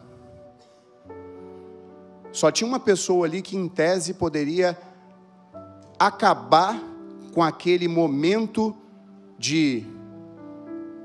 Só 2.33 2.51
tinha 2.51 2.67
uma 2.67 2.81
pessoa 2.81 3.27
ali 3.27 3.43
que, 3.43 3.57
em 3.57 3.69
tese, 3.69 4.15
poderia 4.15 4.79
acabar 5.99 6.83
com 7.33 7.43
aquele 7.43 7.87
momento 7.87 8.77
de 9.39 9.85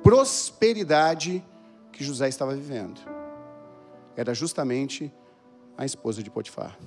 prosperidade 0.02 1.44
que 1.92 2.04
José 2.04 2.30
estava 2.30 2.56
vivendo. 2.56 3.02
Era 4.16 4.34
justamente 4.34 5.14
a 5.78 5.86
esposa 5.86 6.24
de 6.24 6.30
Potifar. 6.32 6.78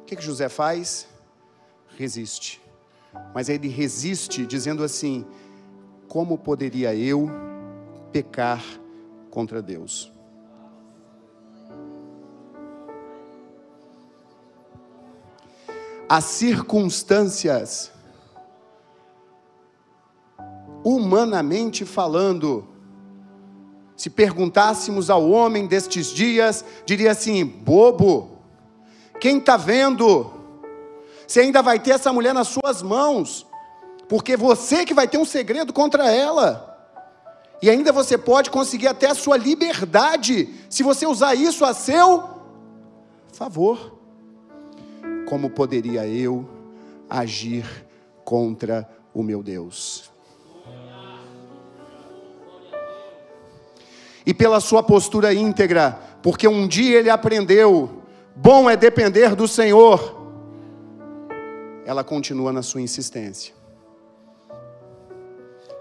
O 0.00 0.04
que, 0.04 0.16
que 0.16 0.22
José 0.22 0.48
faz? 0.48 1.08
Resiste. 1.96 2.60
Mas 3.34 3.48
ele 3.48 3.68
resiste 3.68 4.46
dizendo 4.46 4.84
assim: 4.84 5.26
como 6.06 6.38
poderia 6.38 6.94
eu 6.94 7.28
pecar 8.12 8.62
contra 9.30 9.60
Deus? 9.60 10.12
As 16.08 16.24
circunstâncias, 16.24 17.92
humanamente 20.82 21.84
falando, 21.84 22.66
se 23.94 24.08
perguntássemos 24.08 25.10
ao 25.10 25.28
homem 25.28 25.66
destes 25.66 26.06
dias, 26.06 26.64
diria 26.86 27.10
assim: 27.10 27.44
bobo, 27.44 28.38
quem 29.20 29.36
está 29.38 29.56
vendo? 29.56 30.32
Você 31.26 31.40
ainda 31.40 31.60
vai 31.60 31.78
ter 31.78 31.90
essa 31.90 32.10
mulher 32.10 32.32
nas 32.32 32.48
suas 32.48 32.80
mãos, 32.80 33.46
porque 34.08 34.34
você 34.34 34.86
que 34.86 34.94
vai 34.94 35.06
ter 35.06 35.18
um 35.18 35.26
segredo 35.26 35.74
contra 35.74 36.10
ela. 36.10 36.64
E 37.60 37.68
ainda 37.68 37.92
você 37.92 38.16
pode 38.16 38.50
conseguir 38.50 38.86
até 38.86 39.10
a 39.10 39.14
sua 39.14 39.36
liberdade, 39.36 40.48
se 40.70 40.82
você 40.82 41.06
usar 41.06 41.34
isso 41.34 41.64
a 41.64 41.74
seu 41.74 42.24
favor. 43.32 43.97
Como 45.28 45.50
poderia 45.50 46.06
eu 46.06 46.48
agir 47.06 47.66
contra 48.24 48.88
o 49.12 49.22
meu 49.22 49.42
Deus? 49.42 50.10
E 54.24 54.32
pela 54.32 54.58
sua 54.58 54.82
postura 54.82 55.34
íntegra, 55.34 56.00
porque 56.22 56.48
um 56.48 56.66
dia 56.66 56.98
ele 56.98 57.10
aprendeu, 57.10 58.02
bom 58.34 58.70
é 58.70 58.74
depender 58.74 59.36
do 59.36 59.46
Senhor, 59.46 60.16
ela 61.84 62.02
continua 62.02 62.50
na 62.50 62.62
sua 62.62 62.80
insistência. 62.80 63.52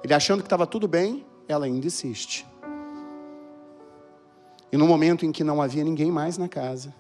Ele 0.04 0.14
achando 0.14 0.42
que 0.42 0.48
estava 0.48 0.68
tudo 0.68 0.90
bem, 0.90 1.26
ela 1.48 1.68
ainda 1.68 1.88
insiste. 1.88 2.46
E 4.70 4.76
no 4.76 4.86
momento 4.86 5.26
em 5.26 5.32
que 5.32 5.42
não 5.42 5.62
havia 5.62 5.86
ninguém 5.86 6.12
mais 6.12 6.38
na 6.38 6.50
casa, 6.50 6.94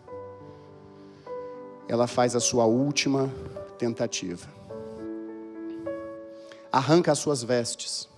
ela 1.87 2.07
faz 2.07 2.35
a 2.35 2.39
sua 2.39 2.65
última 2.65 3.31
tentativa. 3.77 4.47
Arranca 6.71 7.11
as 7.11 7.19
suas 7.19 7.43
vestes 7.43 8.09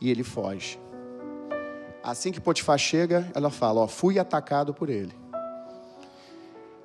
e 0.00 0.10
ele 0.10 0.22
foge. 0.22 0.78
Assim 2.02 2.30
que 2.30 2.40
Potifar 2.40 2.78
chega, 2.78 3.30
ela 3.34 3.50
fala: 3.50 3.80
Ó, 3.80 3.88
fui 3.88 4.18
atacado 4.18 4.72
por 4.72 4.88
ele. 4.88 5.14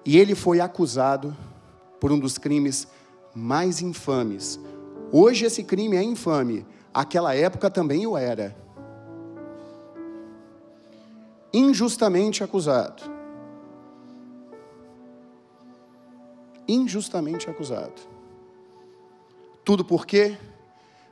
E 0.06 0.18
ele 0.18 0.36
foi 0.36 0.60
acusado 0.60 1.36
por 2.00 2.12
um 2.12 2.20
dos 2.20 2.38
crimes 2.38 2.88
mais 3.34 3.82
infames. 3.82 4.60
Hoje 5.12 5.46
esse 5.46 5.64
crime 5.64 5.96
é 5.96 6.04
infame, 6.04 6.66
aquela 6.94 7.36
época 7.36 7.70
também 7.70 8.06
o 8.06 8.18
era. 8.18 8.56
Injustamente 11.54 12.44
acusado. 12.44 13.04
Injustamente 16.68 17.50
acusado. 17.50 18.02
Tudo 19.64 19.84
por 19.84 20.06
quê? 20.06 20.38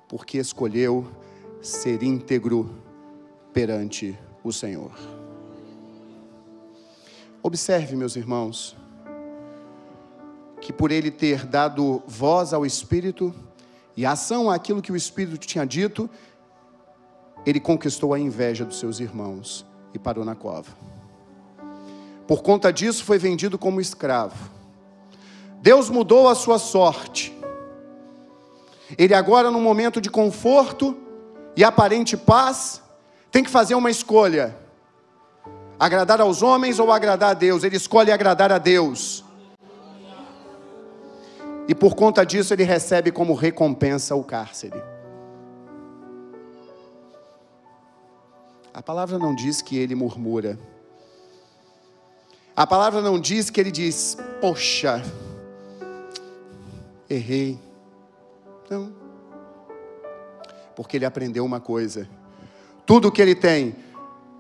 Porque 0.08 0.38
escolheu 0.38 1.08
ser 1.62 2.03
íntegro 2.03 2.69
perante 3.54 4.17
o 4.43 4.52
Senhor. 4.52 4.91
Observe, 7.43 7.95
meus 7.95 8.15
irmãos, 8.15 8.76
que 10.60 10.71
por 10.71 10.91
ele 10.91 11.10
ter 11.10 11.45
dado 11.45 12.04
voz 12.06 12.54
ao 12.54 12.65
Espírito 12.65 13.34
e 13.97 14.06
ação 14.06 14.49
àquilo 14.49 14.82
que 14.82 14.91
o 14.91 14.95
Espírito 14.95 15.38
tinha 15.39 15.65
dito, 15.65 16.10
ele 17.45 17.60
conquistou 17.60 18.13
a 18.13 18.19
inveja 18.19 18.63
dos 18.63 18.80
seus 18.80 18.99
irmãos 18.99 19.65
e 19.93 19.99
parou 19.99 20.23
na 20.23 20.36
cova. 20.36 20.71
Por 22.28 22.43
conta 22.43 22.71
disso, 22.71 23.04
foi 23.04 23.17
vendido 23.17 23.58
como 23.58 23.82
escravo. 23.82 24.61
Deus 25.62 25.89
mudou 25.89 26.28
a 26.28 26.36
sua 26.36 26.58
sorte. 26.58 27.38
Ele 28.97 29.13
agora, 29.13 29.52
num 29.52 29.62
momento 29.62 30.02
de 30.02 30.10
conforto 30.10 30.97
e 31.56 31.63
aparente 31.63 32.17
paz, 32.17 32.82
tem 33.32 33.43
que 33.43 33.50
fazer 33.50 33.76
uma 33.76 33.91
escolha: 33.91 34.58
agradar 35.80 36.19
aos 36.19 36.41
homens 36.41 36.80
ou 36.80 36.91
agradar 36.91 37.32
a 37.32 37.34
Deus. 37.36 37.63
Ele 37.63 37.78
escolhe 37.78 38.12
agradar 38.12 38.52
a 38.52 38.58
Deus. 38.58 39.24
E 41.67 41.76
por 41.76 41.95
conta 41.95 42.26
disso 42.26 42.54
ele 42.54 42.63
recebe 42.63 43.12
como 43.12 43.34
recompensa 43.34 44.15
o 44.15 44.24
cárcere. 44.24 44.82
A 48.74 48.82
palavra 48.82 49.19
não 49.19 49.36
diz 49.36 49.62
que 49.62 49.78
ele 49.78 49.93
murmura. 49.93 50.58
A 52.56 52.65
palavra 52.65 53.02
não 53.02 53.19
diz 53.19 53.50
que 53.50 53.60
ele 53.60 53.71
diz, 53.71 54.17
poxa, 54.41 55.02
errei. 57.13 57.60
Não. 58.69 58.91
Porque 60.76 60.97
ele 60.97 61.06
aprendeu 61.06 61.45
uma 61.45 61.60
coisa: 61.60 62.08
tudo 62.86 63.12
que 63.12 63.21
ele 63.21 63.36
tem 63.36 63.76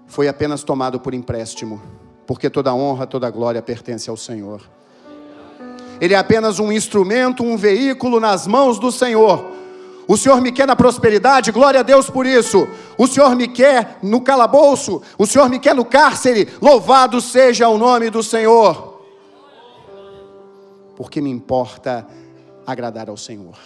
foi 0.07 0.27
apenas 0.27 0.63
tomado 0.63 0.99
por 0.99 1.13
empréstimo, 1.13 1.81
porque 2.25 2.49
toda 2.49 2.73
honra, 2.73 3.05
toda 3.05 3.29
glória 3.29 3.61
pertence 3.61 4.09
ao 4.09 4.17
Senhor. 4.17 4.61
Ele 5.99 6.15
é 6.15 6.17
apenas 6.17 6.57
um 6.57 6.71
instrumento, 6.71 7.43
um 7.43 7.55
veículo 7.55 8.19
nas 8.19 8.47
mãos 8.47 8.79
do 8.79 8.91
Senhor. 8.91 9.51
O 10.07 10.17
Senhor 10.17 10.41
me 10.41 10.51
quer 10.51 10.65
na 10.65 10.75
prosperidade, 10.75 11.51
glória 11.51 11.81
a 11.81 11.83
Deus 11.83 12.09
por 12.09 12.25
isso. 12.25 12.67
O 12.97 13.05
Senhor 13.05 13.35
me 13.35 13.47
quer 13.47 13.99
no 14.01 14.19
calabouço, 14.19 15.01
o 15.17 15.27
Senhor 15.27 15.47
me 15.47 15.59
quer 15.59 15.75
no 15.75 15.85
cárcere, 15.85 16.49
louvado 16.59 17.21
seja 17.21 17.69
o 17.69 17.77
nome 17.77 18.09
do 18.09 18.23
Senhor. 18.23 18.99
Porque 20.95 21.21
me 21.21 21.29
importa 21.29 22.07
agradar 22.71 23.09
ao 23.09 23.17
Senhor. 23.17 23.57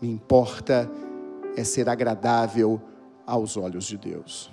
Me 0.00 0.10
importa 0.10 0.90
é 1.56 1.64
ser 1.64 1.88
agradável 1.88 2.80
aos 3.26 3.56
olhos 3.56 3.84
de 3.84 3.96
Deus. 3.96 4.50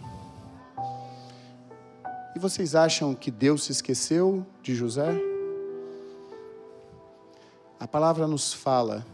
E 2.36 2.40
vocês 2.40 2.76
acham 2.76 3.14
que 3.16 3.32
Deus 3.32 3.64
se 3.64 3.72
esqueceu 3.72 4.46
de 4.62 4.76
José? 4.76 5.10
A 7.80 7.88
palavra 7.88 8.28
nos 8.28 8.54
fala 8.54 9.06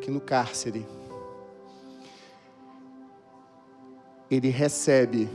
que 0.00 0.10
no 0.10 0.20
cárcere 0.20 0.86
ele 4.30 4.50
recebe 4.50 5.28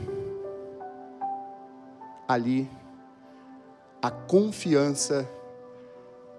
ali 2.28 2.70
a 4.00 4.10
confiança 4.10 5.28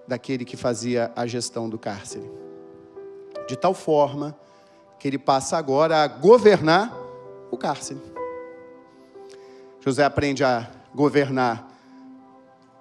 daquele 0.07 0.45
que 0.45 0.57
fazia 0.57 1.11
a 1.15 1.25
gestão 1.25 1.69
do 1.69 1.77
cárcere. 1.77 2.29
De 3.47 3.55
tal 3.55 3.73
forma 3.73 4.37
que 4.99 5.07
ele 5.07 5.17
passa 5.17 5.57
agora 5.57 6.03
a 6.03 6.07
governar 6.07 6.95
o 7.51 7.57
cárcere. 7.57 8.01
José 9.79 10.03
aprende 10.03 10.43
a 10.43 10.69
governar 10.93 11.71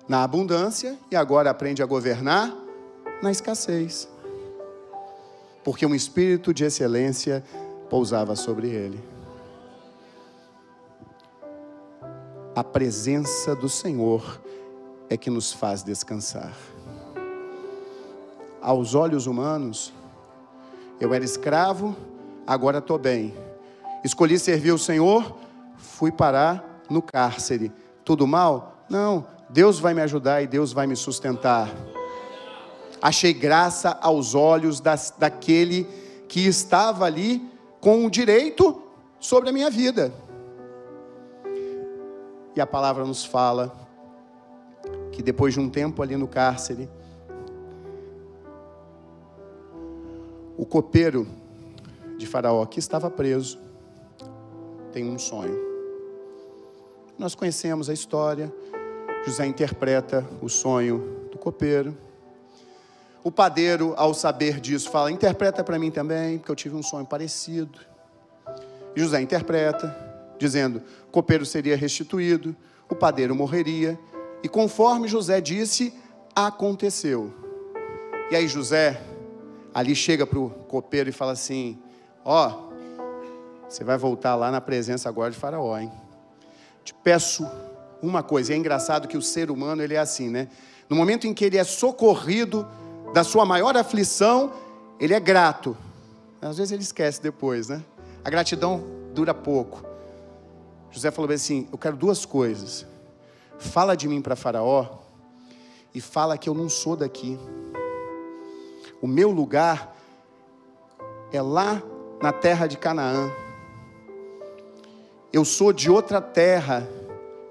na 0.09 0.23
abundância 0.23 0.99
e 1.11 1.17
agora 1.17 1.51
aprende 1.51 1.83
a 1.83 1.87
governar 1.87 2.55
na 3.23 3.31
escassez. 3.31 4.09
Porque 5.63 5.85
um 5.85 5.95
espírito 5.95 6.53
de 6.53 6.65
excelência 6.65 7.43
pousava 7.89 8.37
sobre 8.37 8.69
ele. 8.69 9.03
A 12.55 12.63
presença 12.63 13.57
do 13.57 13.69
Senhor 13.69 14.41
é 15.09 15.17
que 15.17 15.29
nos 15.29 15.53
faz 15.53 15.83
descansar. 15.83 16.55
Aos 18.65 18.95
olhos 18.95 19.27
humanos, 19.27 19.93
eu 20.99 21.13
era 21.13 21.25
escravo, 21.25 21.95
agora 22.47 22.79
estou 22.79 22.99
bem. 22.99 23.35
Escolhi 24.03 24.39
servir 24.39 24.73
o 24.73 24.79
Senhor, 24.79 25.37
fui 25.77 26.11
parar 26.11 26.83
no 26.89 27.03
cárcere. 27.03 27.71
Tudo 28.05 28.27
mal? 28.27 28.85
Não, 28.89 29.27
Deus 29.51 29.79
vai 29.79 29.93
me 29.93 30.01
ajudar 30.01 30.43
e 30.43 30.47
Deus 30.47 30.73
vai 30.73 30.87
me 30.87 30.97
sustentar 30.97 31.69
achei 33.05 33.35
graça 33.35 33.99
aos 34.01 34.35
olhos 34.35 34.81
das, 34.81 35.13
daquele 35.19 35.85
que 36.27 36.47
estava 36.47 37.05
ali 37.05 37.47
com 37.79 38.07
o 38.07 38.11
direito 38.11 38.83
sobre 39.21 39.51
a 39.51 39.53
minha 39.53 39.69
vida. 39.69 40.11
E 42.57 42.61
a 42.63 42.67
palavra 42.67 43.05
nos 43.05 43.23
fala 43.23 43.77
que 45.13 45.23
depois 45.23 45.53
de 45.53 45.61
um 45.61 45.69
tempo 45.69 46.03
ali 46.03 46.17
no 46.17 46.27
cárcere, 46.27 46.89
O 50.57 50.65
copeiro 50.65 51.27
de 52.17 52.27
Faraó, 52.27 52.65
que 52.67 52.79
estava 52.79 53.11
preso, 53.11 53.59
tem 54.93 55.11
um 55.11 55.19
sonho. 55.19 55.59
Nós 57.19 57.35
conhecemos 57.35 57.89
a 57.91 57.93
história. 57.93 58.53
José 59.27 59.47
interpreta 59.47 60.25
o 60.41 60.49
sonho 60.49 61.29
do 61.31 61.39
copeiro. 61.39 61.97
O 63.23 63.31
padeiro, 63.31 63.95
ao 63.97 64.13
saber 64.13 64.61
disso, 64.61 64.91
fala: 64.91 65.11
interpreta 65.11 65.65
para 65.65 65.79
mim 65.79 65.91
também, 65.91 66.39
porque 66.39 66.53
eu 66.53 66.57
tive 66.57 66.77
um 66.77 66.83
sonho 66.83 67.07
parecido. 67.07 67.79
José 68.95 69.21
interpreta, 69.21 69.97
dizendo: 70.39 70.83
o 71.09 71.11
copeiro 71.11 71.45
seria 71.47 71.77
restituído, 71.77 72.55
o 72.89 72.95
padeiro 72.95 73.35
morreria, 73.35 73.99
e 74.43 74.49
conforme 74.49 75.09
José 75.09 75.41
disse, 75.41 75.95
aconteceu. 76.35 77.33
E 78.31 78.37
aí 78.37 78.47
José 78.47 79.01
ali 79.75 79.95
chega 79.95 80.25
para 80.25 80.39
o 80.39 80.49
copeiro 80.49 81.11
e 81.11 81.13
fala 81.13 81.33
assim: 81.33 81.79
Ó, 82.25 82.49
oh, 82.49 82.75
você 83.69 83.83
vai 83.83 83.99
voltar 83.99 84.37
lá 84.37 84.51
na 84.51 84.61
presença 84.61 85.09
agora 85.09 85.33
de 85.33 85.37
Faraó, 85.37 85.77
hein? 85.77 85.91
Te 86.85 86.95
peço 86.95 87.47
uma 88.01 88.23
coisa. 88.23 88.53
E 88.53 88.55
é 88.55 88.59
engraçado 88.59 89.09
que 89.09 89.17
o 89.17 89.23
ser 89.23 89.51
humano 89.51 89.83
ele 89.83 89.95
é 89.95 89.99
assim, 89.99 90.29
né? 90.29 90.49
No 90.89 90.95
momento 90.95 91.27
em 91.27 91.35
que 91.35 91.45
ele 91.45 91.57
é 91.57 91.65
socorrido 91.65 92.67
da 93.13 93.25
sua 93.25 93.45
maior 93.45 93.77
aflição, 93.77 94.53
ele 95.01 95.13
é 95.13 95.21
grato. 95.21 95.77
Às 96.41 96.59
vezes 96.59 96.73
ele 96.73 96.83
esquece 96.83 97.21
depois, 97.21 97.69
né? 97.69 97.83
A 98.25 98.31
gratidão 98.31 98.85
dura 99.13 99.35
pouco. 99.35 99.83
José 100.91 101.11
falou 101.11 101.31
assim: 101.33 101.67
Eu 101.73 101.79
quero 101.79 101.97
duas 101.97 102.25
coisas. 102.25 102.87
Fala 103.59 103.97
de 103.97 104.07
mim 104.07 104.21
para 104.21 104.37
Faraó 104.37 104.99
e 105.95 106.01
fala 106.01 106.37
que 106.37 106.49
eu 106.49 106.55
não 106.55 106.69
sou 106.69 106.97
daqui. 106.97 107.39
O 109.05 109.07
meu 109.07 109.31
lugar 109.31 109.95
é 111.31 111.43
lá 111.43 111.83
na 112.23 112.33
terra 112.33 112.67
de 112.67 112.79
Canaã. 112.79 113.31
Eu 115.31 115.45
sou 115.45 115.75
de 115.75 115.91
outra 115.91 116.23
terra, 116.23 116.89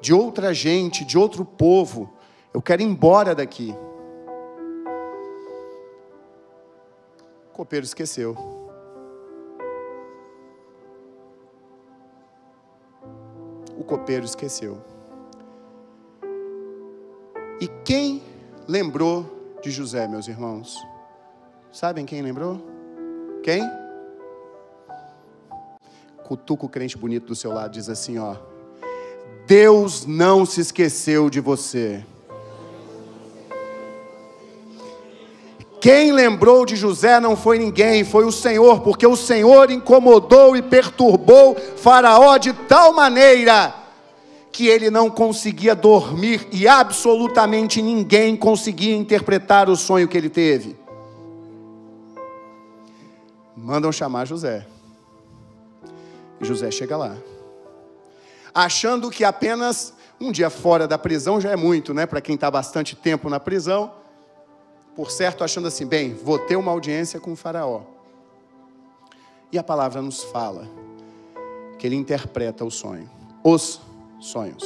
de 0.02 0.16
outra 0.16 0.52
gente, 0.52 1.06
de 1.06 1.16
outro 1.16 1.46
povo. 1.46 2.12
Eu 2.52 2.60
quero 2.60 2.82
ir 2.82 2.86
embora 2.86 3.36
daqui. 3.36 3.72
O 7.52 7.54
copeiro 7.54 7.86
esqueceu. 7.86 8.36
O 13.78 13.84
copeiro 13.84 14.26
esqueceu. 14.26 14.82
E 17.62 17.68
quem 17.86 18.24
lembrou 18.68 19.60
de 19.62 19.70
José, 19.70 20.08
meus 20.08 20.28
irmãos? 20.28 20.92
Sabem 21.74 22.06
quem 22.06 22.22
lembrou? 22.22 22.62
Quem? 23.42 23.68
Cutuca 26.24 26.68
o 26.68 26.70
crente 26.70 26.96
bonito 26.96 27.26
do 27.26 27.36
seu 27.36 27.52
lado, 27.52 27.72
diz 27.72 27.90
assim: 27.90 28.20
ó. 28.20 28.36
Deus 29.48 30.06
não 30.06 30.46
se 30.46 30.62
esqueceu 30.62 31.32
de 31.32 31.40
você. 31.40 32.06
Quem 35.82 36.12
lembrou 36.12 36.64
de 36.64 36.76
José 36.76 37.20
não 37.20 37.36
foi 37.36 37.58
ninguém, 37.58 38.04
foi 38.04 38.24
o 38.24 38.32
Senhor, 38.32 38.82
porque 38.82 39.08
o 39.08 39.16
Senhor 39.16 39.72
incomodou 39.72 40.56
e 40.56 40.62
perturbou 40.62 41.56
Faraó 41.56 42.38
de 42.38 42.54
tal 42.54 42.94
maneira 42.94 43.74
que 44.52 44.68
ele 44.68 44.92
não 44.92 45.10
conseguia 45.10 45.74
dormir 45.74 46.48
e 46.52 46.68
absolutamente 46.68 47.82
ninguém 47.82 48.38
conseguia 48.38 48.96
interpretar 48.96 49.72
o 49.72 49.76
sonho 49.76 50.08
que 50.08 50.16
ele 50.16 50.30
teve. 50.30 50.83
Mandam 53.56 53.92
chamar 53.92 54.26
José. 54.26 54.66
E 56.42 56.46
José 56.46 56.72
chega 56.72 56.98
lá, 56.98 57.16
achando 58.54 59.10
que 59.10 59.24
apenas 59.24 59.94
um 60.20 60.32
dia 60.32 60.50
fora 60.50 60.88
da 60.88 60.98
prisão 60.98 61.39
já 61.39 61.52
é 61.52 61.56
muito, 61.56 61.94
né? 61.94 62.06
Para 62.06 62.22
quem 62.22 62.36
está 62.36 62.50
bastante 62.50 62.96
tempo 62.96 63.30
na 63.30 63.39
prisão 63.39 63.92
por 64.96 65.10
certo, 65.12 65.44
achando 65.44 65.68
assim: 65.68 65.86
bem, 65.86 66.13
vou 66.13 66.39
ter 66.39 66.56
uma 66.56 66.72
audiência 66.72 67.20
com 67.20 67.34
o 67.34 67.36
Faraó. 67.36 67.82
E 69.52 69.58
a 69.58 69.63
palavra 69.63 70.02
nos 70.02 70.24
fala 70.24 70.68
que 71.78 71.86
ele 71.86 71.96
interpreta 71.96 72.63
o 72.66 72.72
sonho, 72.72 73.10
os 73.44 73.82
sonhos. 74.20 74.63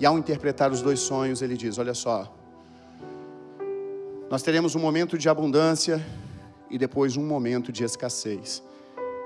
E 0.00 0.06
ao 0.06 0.16
interpretar 0.16 0.70
os 0.70 0.82
dois 0.82 1.00
sonhos, 1.00 1.42
ele 1.42 1.56
diz: 1.56 1.78
Olha 1.78 1.94
só, 1.94 2.32
nós 4.30 4.42
teremos 4.42 4.74
um 4.74 4.80
momento 4.80 5.18
de 5.18 5.28
abundância 5.28 6.04
e 6.70 6.78
depois 6.78 7.16
um 7.16 7.26
momento 7.26 7.72
de 7.72 7.84
escassez. 7.84 8.62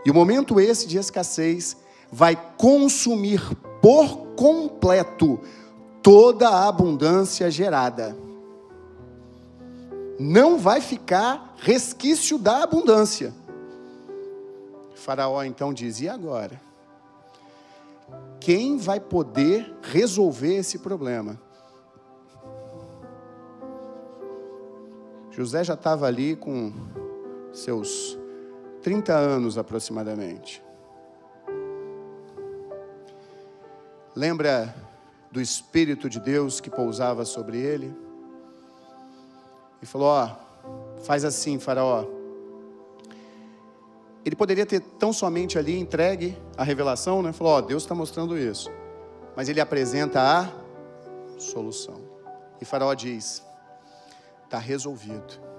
E 0.04 0.10
o 0.10 0.14
momento 0.14 0.60
esse 0.60 0.86
de 0.86 0.98
escassez 0.98 1.76
vai 2.10 2.36
consumir 2.56 3.40
por 3.80 4.34
completo 4.36 5.40
toda 6.02 6.48
a 6.48 6.68
abundância 6.68 7.50
gerada 7.50 8.16
não 10.22 10.56
vai 10.56 10.80
ficar 10.80 11.54
resquício 11.58 12.38
da 12.38 12.62
abundância. 12.62 13.34
faraó 14.94 15.42
então 15.42 15.72
diz: 15.72 16.00
e 16.00 16.08
agora? 16.08 16.60
Quem 18.38 18.76
vai 18.76 19.00
poder 19.00 19.74
resolver 19.82 20.56
esse 20.56 20.78
problema? 20.78 21.40
José 25.30 25.64
já 25.64 25.74
estava 25.74 26.06
ali 26.06 26.36
com 26.36 26.72
seus 27.52 28.18
30 28.82 29.14
anos 29.14 29.58
aproximadamente. 29.58 30.62
Lembra 34.14 34.74
do 35.30 35.40
Espírito 35.40 36.08
de 36.08 36.20
Deus 36.20 36.60
que 36.60 36.70
pousava 36.70 37.24
sobre 37.24 37.58
ele? 37.58 37.94
e 39.82 39.86
falou: 39.86 40.08
Ó, 40.08 40.30
faz 41.02 41.24
assim, 41.24 41.58
Faraó. 41.58 42.06
Ele 44.24 44.36
poderia 44.36 44.64
ter 44.64 44.80
tão 44.80 45.12
somente 45.12 45.58
ali 45.58 45.76
entregue 45.76 46.38
a 46.56 46.62
revelação, 46.62 47.20
né? 47.20 47.32
Falou: 47.32 47.54
Ó, 47.54 47.60
Deus 47.60 47.82
está 47.82 47.94
mostrando 47.94 48.38
isso. 48.38 48.70
Mas 49.36 49.48
ele 49.48 49.60
apresenta 49.60 50.20
a 50.20 51.40
solução. 51.40 52.00
E 52.60 52.64
Faraó 52.64 52.94
diz: 52.94 53.42
Está 54.44 54.58
resolvido. 54.58 55.51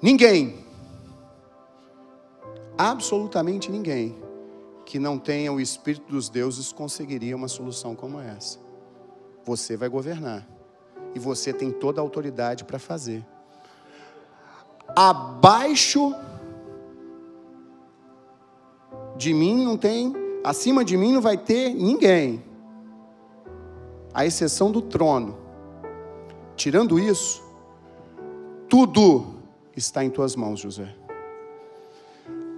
Ninguém, 0.00 0.64
absolutamente 2.76 3.70
ninguém, 3.70 4.16
que 4.86 4.98
não 4.98 5.18
tenha 5.18 5.52
o 5.52 5.60
Espírito 5.60 6.08
dos 6.08 6.28
deuses 6.28 6.72
conseguiria 6.72 7.34
uma 7.34 7.48
solução 7.48 7.96
como 7.96 8.20
essa. 8.20 8.60
Você 9.44 9.76
vai 9.76 9.88
governar 9.88 10.46
e 11.14 11.18
você 11.18 11.52
tem 11.52 11.72
toda 11.72 12.00
a 12.00 12.02
autoridade 12.02 12.64
para 12.64 12.78
fazer. 12.78 13.26
Abaixo 14.94 16.14
de 19.16 19.34
mim 19.34 19.64
não 19.64 19.76
tem, 19.76 20.14
acima 20.44 20.84
de 20.84 20.96
mim 20.96 21.12
não 21.12 21.20
vai 21.20 21.36
ter 21.36 21.74
ninguém, 21.74 22.44
à 24.14 24.24
exceção 24.24 24.70
do 24.70 24.80
trono. 24.80 25.36
Tirando 26.54 26.98
isso, 26.98 27.42
tudo 28.68 29.37
está 29.78 30.04
em 30.04 30.10
tuas 30.10 30.36
mãos, 30.36 30.60
José. 30.60 30.94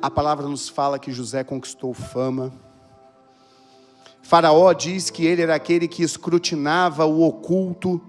A 0.03 0.11
palavra 0.11 0.49
nos 0.49 0.69
fala 0.69 0.99
que 0.99 1.13
José 1.13 1.45
conquistou 1.45 1.95
fama. 1.95 2.53
Faraó 4.23 4.73
diz 4.73 5.11
que 5.11 5.27
ele 5.27 5.43
era 5.43 5.55
aquele 5.55 5.87
que 5.87 6.03
escrutinava 6.03 7.05
o 7.05 7.23
oculto 7.23 8.01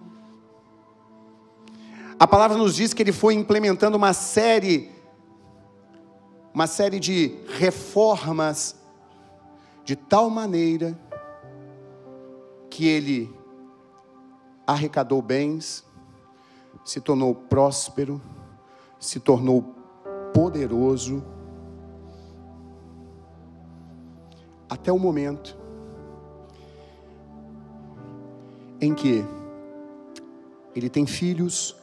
a 2.22 2.28
palavra 2.28 2.56
nos 2.56 2.76
diz 2.76 2.94
que 2.94 3.02
ele 3.02 3.12
foi 3.12 3.34
implementando 3.34 3.98
uma 3.98 4.14
série, 4.14 4.92
uma 6.54 6.68
série 6.68 7.00
de 7.00 7.36
reformas, 7.58 8.76
de 9.84 9.96
tal 9.96 10.30
maneira 10.30 10.96
que 12.70 12.86
ele 12.86 13.36
arrecadou 14.68 15.20
bens, 15.20 15.84
se 16.86 17.02
tornou 17.02 17.34
próspero, 17.34 18.22
se 19.02 19.20
tornou 19.20 19.64
poderoso, 20.32 21.24
até 24.70 24.94
o 24.94 25.00
momento 25.00 25.58
em 28.80 28.94
que 28.94 29.26
ele 30.76 30.88
tem 30.88 31.06
filhos, 31.06 31.76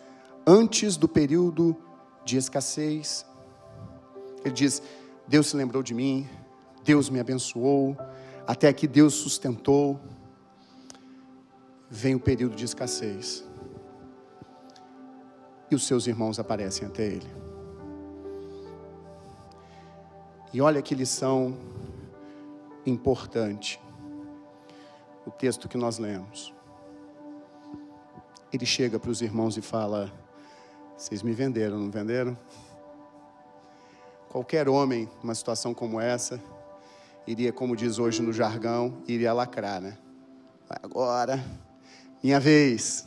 antes 0.47 0.97
do 0.97 1.09
período 1.09 1.77
de 2.25 2.39
escassez. 2.39 3.27
Ele 4.45 4.55
diz: 4.55 4.81
Deus 5.27 5.49
se 5.49 5.57
lembrou 5.57 5.83
de 5.83 5.95
mim, 5.95 6.27
Deus 6.85 7.11
me 7.11 7.19
abençoou, 7.19 7.97
até 8.47 8.69
aqui 8.69 8.87
Deus 8.87 9.15
sustentou. 9.15 10.01
Vem 11.91 12.15
o 12.15 12.21
período 12.21 12.55
de 12.55 12.65
escassez. 12.65 13.48
E 15.71 15.75
os 15.75 15.87
seus 15.87 16.07
irmãos 16.07 16.39
aparecem 16.39 16.87
até 16.87 17.05
ele. 17.05 17.27
E 20.53 20.61
olha 20.61 20.81
que 20.81 20.95
lição 20.95 21.57
importante. 22.87 23.81
O 25.27 25.31
texto 25.31 25.69
que 25.69 25.77
nós 25.77 25.99
lemos. 25.99 26.55
Ele 28.51 28.65
chega 28.65 28.99
para 28.99 29.11
os 29.11 29.21
irmãos 29.21 29.59
e 29.59 29.61
fala: 29.61 30.11
Vocês 30.97 31.23
me 31.23 31.33
venderam, 31.33 31.79
não 31.79 31.91
venderam? 31.91 32.37
Qualquer 34.31 34.69
homem, 34.69 35.09
numa 35.23 35.35
situação 35.35 35.75
como 35.75 36.01
essa, 36.01 36.43
iria, 37.27 37.53
como 37.53 37.77
diz 37.77 37.99
hoje 37.99 38.23
no 38.23 38.33
jargão, 38.33 39.03
iria 39.07 39.35
lacrar, 39.35 39.83
né? 39.83 39.99
Agora, 40.69 41.43
minha 42.23 42.41
vez. 42.41 43.07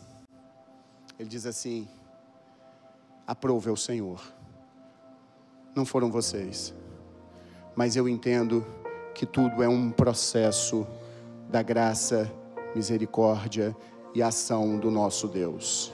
Ele 1.17 1.29
diz 1.29 1.47
assim: 1.47 1.87
aprove 3.31 3.69
ao 3.69 3.77
Senhor. 3.77 4.21
Não 5.73 5.85
foram 5.85 6.11
vocês. 6.11 6.73
Mas 7.73 7.95
eu 7.95 8.09
entendo 8.09 8.65
que 9.15 9.25
tudo 9.25 9.63
é 9.63 9.69
um 9.69 9.89
processo 9.89 10.85
da 11.49 11.61
graça, 11.61 12.29
misericórdia 12.75 13.73
e 14.13 14.21
ação 14.21 14.77
do 14.77 14.91
nosso 14.91 15.29
Deus. 15.29 15.93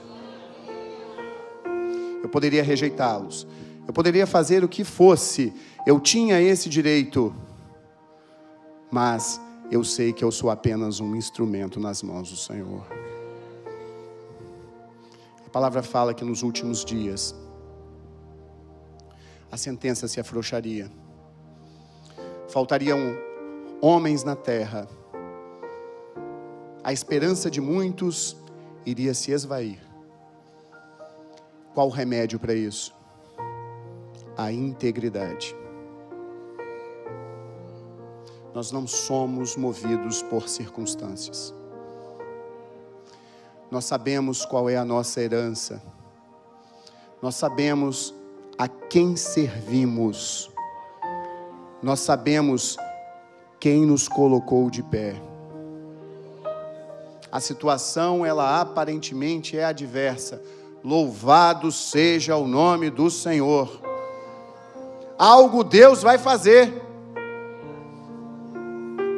Eu 2.20 2.28
poderia 2.28 2.64
rejeitá-los. 2.64 3.46
Eu 3.86 3.92
poderia 3.92 4.26
fazer 4.26 4.64
o 4.64 4.68
que 4.68 4.82
fosse. 4.82 5.52
Eu 5.86 6.00
tinha 6.00 6.40
esse 6.40 6.68
direito. 6.68 7.32
Mas 8.90 9.40
eu 9.70 9.84
sei 9.84 10.12
que 10.12 10.24
eu 10.24 10.32
sou 10.32 10.50
apenas 10.50 10.98
um 10.98 11.14
instrumento 11.14 11.78
nas 11.78 12.02
mãos 12.02 12.30
do 12.30 12.36
Senhor. 12.36 12.84
A 15.48 15.50
palavra 15.50 15.82
fala 15.82 16.12
que 16.12 16.26
nos 16.26 16.42
últimos 16.42 16.84
dias 16.84 17.34
a 19.50 19.56
sentença 19.56 20.06
se 20.06 20.20
afrouxaria. 20.20 20.90
Faltariam 22.50 22.98
homens 23.80 24.22
na 24.24 24.36
terra. 24.36 24.86
A 26.84 26.92
esperança 26.92 27.50
de 27.50 27.62
muitos 27.62 28.36
iria 28.84 29.14
se 29.14 29.32
esvair. 29.32 29.80
Qual 31.72 31.86
o 31.86 31.90
remédio 31.90 32.38
para 32.38 32.52
isso? 32.52 32.94
A 34.36 34.52
integridade. 34.52 35.56
Nós 38.52 38.70
não 38.70 38.86
somos 38.86 39.56
movidos 39.56 40.22
por 40.24 40.46
circunstâncias. 40.46 41.57
Nós 43.70 43.84
sabemos 43.84 44.46
qual 44.46 44.68
é 44.68 44.76
a 44.76 44.84
nossa 44.84 45.20
herança. 45.20 45.82
Nós 47.20 47.34
sabemos 47.34 48.14
a 48.56 48.66
quem 48.66 49.14
servimos. 49.14 50.50
Nós 51.82 52.00
sabemos 52.00 52.76
quem 53.60 53.84
nos 53.84 54.08
colocou 54.08 54.70
de 54.70 54.82
pé. 54.82 55.20
A 57.30 57.40
situação, 57.40 58.24
ela 58.24 58.58
aparentemente 58.60 59.58
é 59.58 59.64
adversa. 59.64 60.40
Louvado 60.82 61.70
seja 61.70 62.36
o 62.36 62.48
nome 62.48 62.88
do 62.88 63.10
Senhor. 63.10 63.80
Algo 65.18 65.62
Deus 65.62 66.02
vai 66.02 66.16
fazer. 66.16 66.72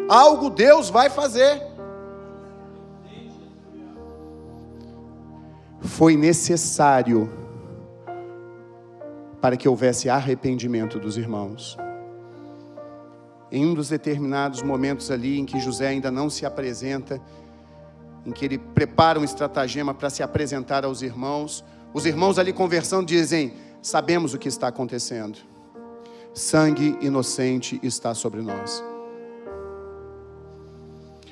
Algo 0.08 0.50
Deus 0.50 0.90
vai 0.90 1.08
fazer. 1.08 1.69
Foi 6.00 6.16
necessário 6.16 7.30
para 9.38 9.54
que 9.54 9.68
houvesse 9.68 10.08
arrependimento 10.08 10.98
dos 10.98 11.18
irmãos. 11.18 11.76
Em 13.52 13.66
um 13.66 13.74
dos 13.74 13.90
determinados 13.90 14.62
momentos 14.62 15.10
ali 15.10 15.38
em 15.38 15.44
que 15.44 15.60
José 15.60 15.88
ainda 15.88 16.10
não 16.10 16.30
se 16.30 16.46
apresenta, 16.46 17.20
em 18.24 18.32
que 18.32 18.46
ele 18.46 18.56
prepara 18.56 19.20
um 19.20 19.24
estratagema 19.24 19.92
para 19.92 20.08
se 20.08 20.22
apresentar 20.22 20.86
aos 20.86 21.02
irmãos, 21.02 21.62
os 21.92 22.06
irmãos 22.06 22.38
ali 22.38 22.54
conversando 22.54 23.04
dizem: 23.04 23.52
Sabemos 23.82 24.32
o 24.32 24.38
que 24.38 24.48
está 24.48 24.68
acontecendo, 24.68 25.38
sangue 26.32 26.96
inocente 27.02 27.78
está 27.82 28.14
sobre 28.14 28.40
nós. 28.40 28.82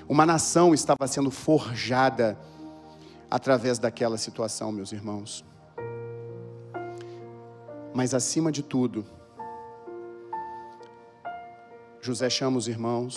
Uma 0.07 0.27
nação 0.27 0.75
estava 0.75 1.07
sendo 1.07 1.31
forjada 1.31 2.39
através 3.31 3.79
daquela 3.79 4.17
situação, 4.17 4.73
meus 4.73 4.93
irmãos. 4.93 5.45
Mas 7.95 8.15
acima 8.15 8.51
de 8.53 8.63
tudo, 8.63 9.05
José 12.01 12.31
chama 12.31 12.57
os 12.57 12.69
irmãos 12.69 13.17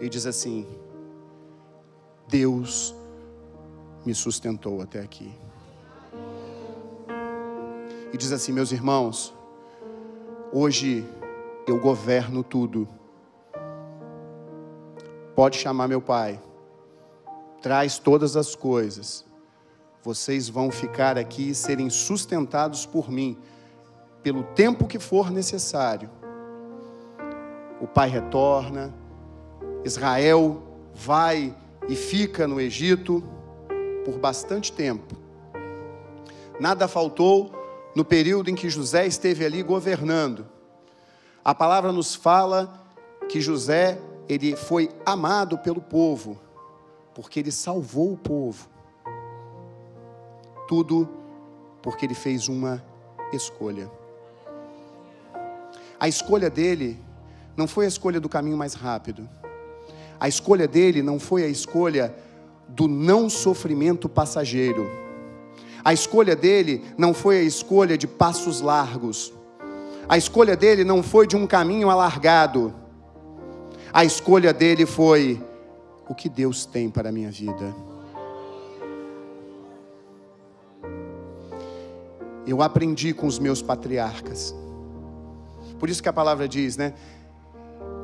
e 0.00 0.08
diz 0.08 0.26
assim: 0.26 0.66
Deus 2.28 2.94
me 4.04 4.14
sustentou 4.14 4.80
até 4.80 5.00
aqui. 5.00 5.32
E 8.12 8.16
diz 8.16 8.32
assim: 8.32 8.52
Meus 8.52 8.70
irmãos, 8.70 9.34
hoje 10.52 11.04
eu 11.66 11.80
governo 11.80 12.42
tudo. 12.42 12.88
Pode 15.34 15.56
chamar 15.56 15.88
meu 15.88 16.02
pai 16.02 16.40
traz 17.60 17.98
todas 17.98 18.36
as 18.36 18.54
coisas. 18.54 19.24
Vocês 20.02 20.48
vão 20.48 20.70
ficar 20.70 21.18
aqui 21.18 21.50
e 21.50 21.54
serem 21.54 21.90
sustentados 21.90 22.86
por 22.86 23.10
mim, 23.10 23.38
pelo 24.22 24.42
tempo 24.42 24.86
que 24.86 24.98
for 24.98 25.30
necessário. 25.30 26.10
O 27.80 27.86
pai 27.86 28.08
retorna, 28.08 28.94
Israel 29.84 30.62
vai 30.94 31.54
e 31.88 31.94
fica 31.94 32.46
no 32.46 32.60
Egito 32.60 33.22
por 34.04 34.18
bastante 34.18 34.72
tempo. 34.72 35.16
Nada 36.58 36.88
faltou 36.88 37.52
no 37.94 38.04
período 38.04 38.50
em 38.50 38.54
que 38.54 38.70
José 38.70 39.06
esteve 39.06 39.44
ali 39.44 39.62
governando. 39.62 40.46
A 41.44 41.54
palavra 41.54 41.92
nos 41.92 42.14
fala 42.14 42.86
que 43.28 43.40
José 43.40 43.98
ele 44.28 44.54
foi 44.56 44.90
amado 45.04 45.58
pelo 45.58 45.80
povo 45.80 46.38
porque 47.20 47.38
ele 47.38 47.52
salvou 47.52 48.14
o 48.14 48.16
povo. 48.16 48.66
Tudo 50.66 51.06
porque 51.82 52.06
ele 52.06 52.14
fez 52.14 52.48
uma 52.48 52.82
escolha. 53.30 53.90
A 55.98 56.08
escolha 56.08 56.48
dele 56.48 56.98
não 57.54 57.68
foi 57.68 57.84
a 57.84 57.88
escolha 57.88 58.18
do 58.18 58.26
caminho 58.26 58.56
mais 58.56 58.72
rápido. 58.72 59.28
A 60.18 60.28
escolha 60.28 60.66
dele 60.66 61.02
não 61.02 61.20
foi 61.20 61.44
a 61.44 61.48
escolha 61.48 62.14
do 62.66 62.88
não 62.88 63.28
sofrimento 63.28 64.08
passageiro. 64.08 64.88
A 65.84 65.92
escolha 65.92 66.34
dele 66.34 66.82
não 66.96 67.12
foi 67.12 67.40
a 67.40 67.42
escolha 67.42 67.98
de 67.98 68.06
passos 68.06 68.62
largos. 68.62 69.30
A 70.08 70.16
escolha 70.16 70.56
dele 70.56 70.84
não 70.84 71.02
foi 71.02 71.26
de 71.26 71.36
um 71.36 71.46
caminho 71.46 71.90
alargado. 71.90 72.74
A 73.92 74.06
escolha 74.06 74.54
dele 74.54 74.86
foi 74.86 75.49
o 76.10 76.14
que 76.14 76.28
Deus 76.28 76.66
tem 76.66 76.90
para 76.90 77.10
a 77.10 77.12
minha 77.12 77.30
vida. 77.30 77.72
Eu 82.44 82.60
aprendi 82.62 83.14
com 83.14 83.28
os 83.28 83.38
meus 83.38 83.62
patriarcas. 83.62 84.52
Por 85.78 85.88
isso 85.88 86.02
que 86.02 86.08
a 86.08 86.12
palavra 86.12 86.48
diz, 86.48 86.76
né? 86.76 86.94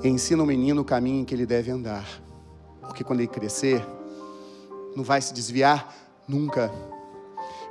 Ensina 0.04 0.40
o 0.40 0.46
menino 0.46 0.82
o 0.82 0.84
caminho 0.84 1.22
em 1.22 1.24
que 1.24 1.34
ele 1.34 1.44
deve 1.44 1.68
andar. 1.72 2.06
Porque 2.80 3.02
quando 3.02 3.18
ele 3.18 3.28
crescer, 3.28 3.84
não 4.94 5.02
vai 5.02 5.20
se 5.20 5.34
desviar 5.34 5.92
nunca. 6.28 6.70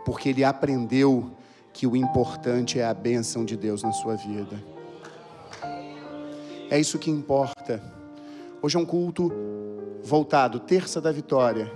Porque 0.04 0.28
ele 0.28 0.43
aprendeu 0.43 1.32
que 1.71 1.88
o 1.88 1.95
importante 1.95 2.78
é 2.78 2.86
a 2.86 2.93
bênção 2.93 3.45
de 3.45 3.56
Deus 3.56 3.84
na 3.84 3.93
sua 3.93 4.15
vida. 4.15 4.62
É 6.69 6.78
isso 6.78 7.00
que 7.00 7.10
importa. 7.10 7.82
Hoje 8.61 8.77
é 8.77 8.79
um 8.79 8.85
culto 8.85 9.31
voltado, 10.03 10.59
terça 10.59 11.01
da 11.01 11.11
vitória. 11.11 11.71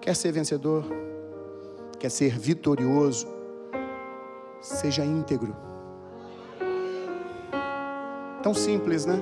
Quer 0.00 0.14
ser 0.14 0.32
vencedor? 0.32 0.84
Quer 1.98 2.10
ser 2.10 2.38
vitorioso? 2.38 3.26
Seja 4.60 5.04
íntegro. 5.04 5.56
Tão 8.42 8.54
simples, 8.54 9.06
né? 9.06 9.20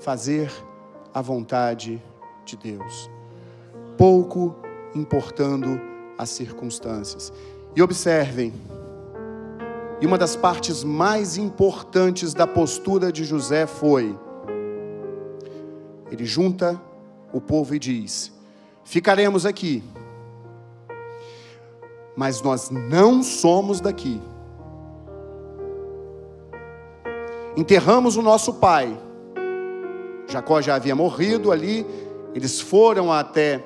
Fazer 0.00 0.50
a 1.14 1.20
vontade 1.20 2.02
de 2.44 2.56
Deus. 2.56 3.10
Pouco 3.96 4.56
importando 4.94 5.80
as 6.16 6.30
circunstâncias. 6.30 7.32
E 7.74 7.82
observem, 7.82 8.52
e 10.00 10.06
uma 10.06 10.16
das 10.16 10.36
partes 10.36 10.82
mais 10.84 11.36
importantes 11.36 12.32
da 12.32 12.46
postura 12.46 13.12
de 13.12 13.24
José 13.24 13.66
foi: 13.66 14.18
ele 16.10 16.24
junta 16.24 16.80
o 17.32 17.40
povo 17.40 17.74
e 17.74 17.78
diz: 17.78 18.32
Ficaremos 18.84 19.44
aqui. 19.46 19.82
mas 22.16 22.42
nós 22.42 22.68
não 22.68 23.22
somos 23.22 23.80
daqui. 23.80 24.20
Enterramos 27.56 28.16
o 28.16 28.22
nosso 28.22 28.54
pai. 28.54 29.00
Jacó 30.26 30.60
já 30.60 30.74
havia 30.74 30.96
morrido 30.96 31.52
ali, 31.52 31.86
eles 32.34 32.60
foram 32.60 33.12
até 33.12 33.64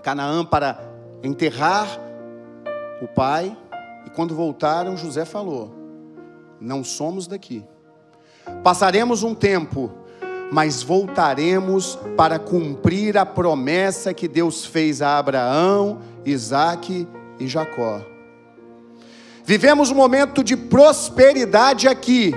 Canaã 0.00 0.44
para 0.44 0.78
enterrar 1.24 1.88
o 3.02 3.08
pai, 3.08 3.56
e 4.06 4.10
quando 4.10 4.34
voltaram, 4.34 4.96
José 4.96 5.24
falou: 5.24 5.74
Não 6.60 6.84
somos 6.84 7.26
daqui. 7.26 7.64
Passaremos 8.62 9.24
um 9.24 9.34
tempo, 9.34 9.90
mas 10.50 10.82
voltaremos 10.82 11.98
para 12.16 12.38
cumprir 12.38 13.18
a 13.18 13.26
promessa 13.26 14.14
que 14.14 14.28
Deus 14.28 14.64
fez 14.64 15.02
a 15.02 15.18
Abraão, 15.18 16.00
Isaque 16.24 17.06
e 17.38 17.48
Jacó. 17.48 18.00
Vivemos 19.44 19.90
um 19.90 19.94
momento 19.94 20.42
de 20.42 20.56
prosperidade 20.56 21.88
aqui, 21.88 22.34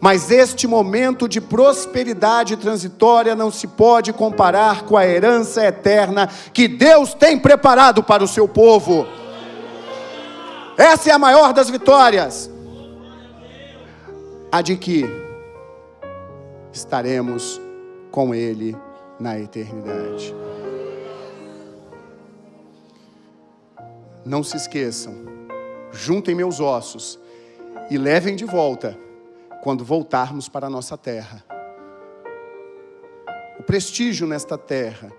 mas 0.00 0.30
este 0.30 0.66
momento 0.66 1.28
de 1.28 1.40
prosperidade 1.40 2.56
transitória 2.56 3.34
não 3.34 3.50
se 3.50 3.66
pode 3.66 4.12
comparar 4.12 4.82
com 4.82 4.96
a 4.96 5.06
herança 5.06 5.64
eterna 5.64 6.28
que 6.52 6.68
Deus 6.68 7.14
tem 7.14 7.38
preparado 7.38 8.02
para 8.02 8.22
o 8.22 8.28
seu 8.28 8.48
povo. 8.48 9.06
Essa 10.76 11.10
é 11.10 11.12
a 11.12 11.18
maior 11.18 11.52
das 11.52 11.70
vitórias. 11.70 12.50
A 14.52 14.60
de 14.62 14.76
que 14.76 15.25
estaremos 16.76 17.60
com 18.10 18.34
Ele 18.34 18.76
na 19.18 19.38
eternidade. 19.38 20.34
Não 24.24 24.42
se 24.42 24.56
esqueçam, 24.56 25.14
juntem 25.92 26.34
meus 26.34 26.60
ossos 26.60 27.18
e 27.90 27.96
levem 27.96 28.36
de 28.36 28.44
volta 28.44 28.98
quando 29.62 29.84
voltarmos 29.84 30.48
para 30.48 30.66
a 30.66 30.70
nossa 30.70 30.96
terra. 30.98 31.44
O 33.58 33.62
prestígio 33.62 34.26
nesta 34.26 34.58
terra, 34.58 35.10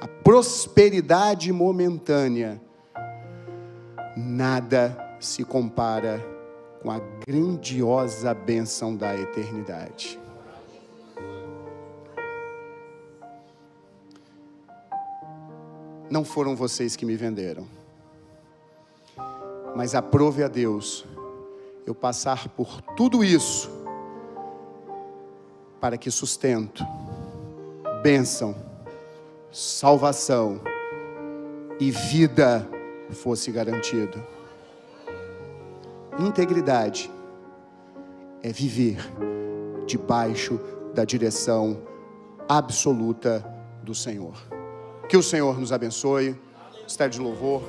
a 0.00 0.06
prosperidade 0.06 1.52
momentânea, 1.52 2.60
nada 4.16 5.16
se 5.18 5.44
compara 5.44 6.33
com 6.84 6.90
a 6.90 7.00
grandiosa 7.26 8.34
bênção 8.34 8.94
da 8.94 9.16
eternidade. 9.16 10.20
Não 16.10 16.22
foram 16.22 16.54
vocês 16.54 16.94
que 16.94 17.06
me 17.06 17.16
venderam, 17.16 17.66
mas 19.74 19.94
aprove 19.94 20.44
a 20.44 20.48
Deus 20.48 21.06
eu 21.86 21.94
passar 21.94 22.48
por 22.50 22.82
tudo 22.94 23.24
isso 23.24 23.70
para 25.80 25.96
que 25.96 26.10
sustento, 26.10 26.84
bênção, 28.02 28.54
salvação 29.50 30.60
e 31.80 31.90
vida 31.90 32.68
fosse 33.10 33.50
garantido. 33.50 34.33
Integridade 36.18 37.10
é 38.42 38.52
viver 38.52 38.98
debaixo 39.86 40.60
da 40.94 41.04
direção 41.04 41.82
absoluta 42.48 43.44
do 43.82 43.94
Senhor. 43.94 44.36
Que 45.08 45.16
o 45.16 45.22
Senhor 45.22 45.58
nos 45.58 45.72
abençoe. 45.72 46.38
Mistério 46.84 47.12
de 47.12 47.20
louvor. 47.20 47.62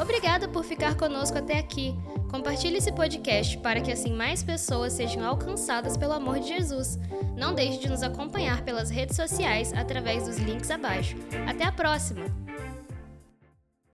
Obrigada 0.00 0.48
por 0.48 0.64
ficar 0.64 0.96
conosco 0.96 1.36
até 1.38 1.58
aqui. 1.58 1.94
Compartilhe 2.30 2.78
esse 2.78 2.92
podcast 2.92 3.58
para 3.58 3.80
que 3.80 3.90
assim 3.90 4.14
mais 4.14 4.42
pessoas 4.42 4.92
sejam 4.92 5.24
alcançadas 5.24 5.96
pelo 5.96 6.12
amor 6.12 6.38
de 6.38 6.48
Jesus. 6.48 6.98
Não 7.36 7.54
deixe 7.54 7.78
de 7.78 7.88
nos 7.88 8.02
acompanhar 8.02 8.62
pelas 8.62 8.90
redes 8.90 9.16
sociais 9.16 9.72
através 9.74 10.26
dos 10.26 10.38
links 10.38 10.70
abaixo. 10.70 11.16
Até 11.46 11.64
a 11.64 11.72
próxima! 11.72 12.24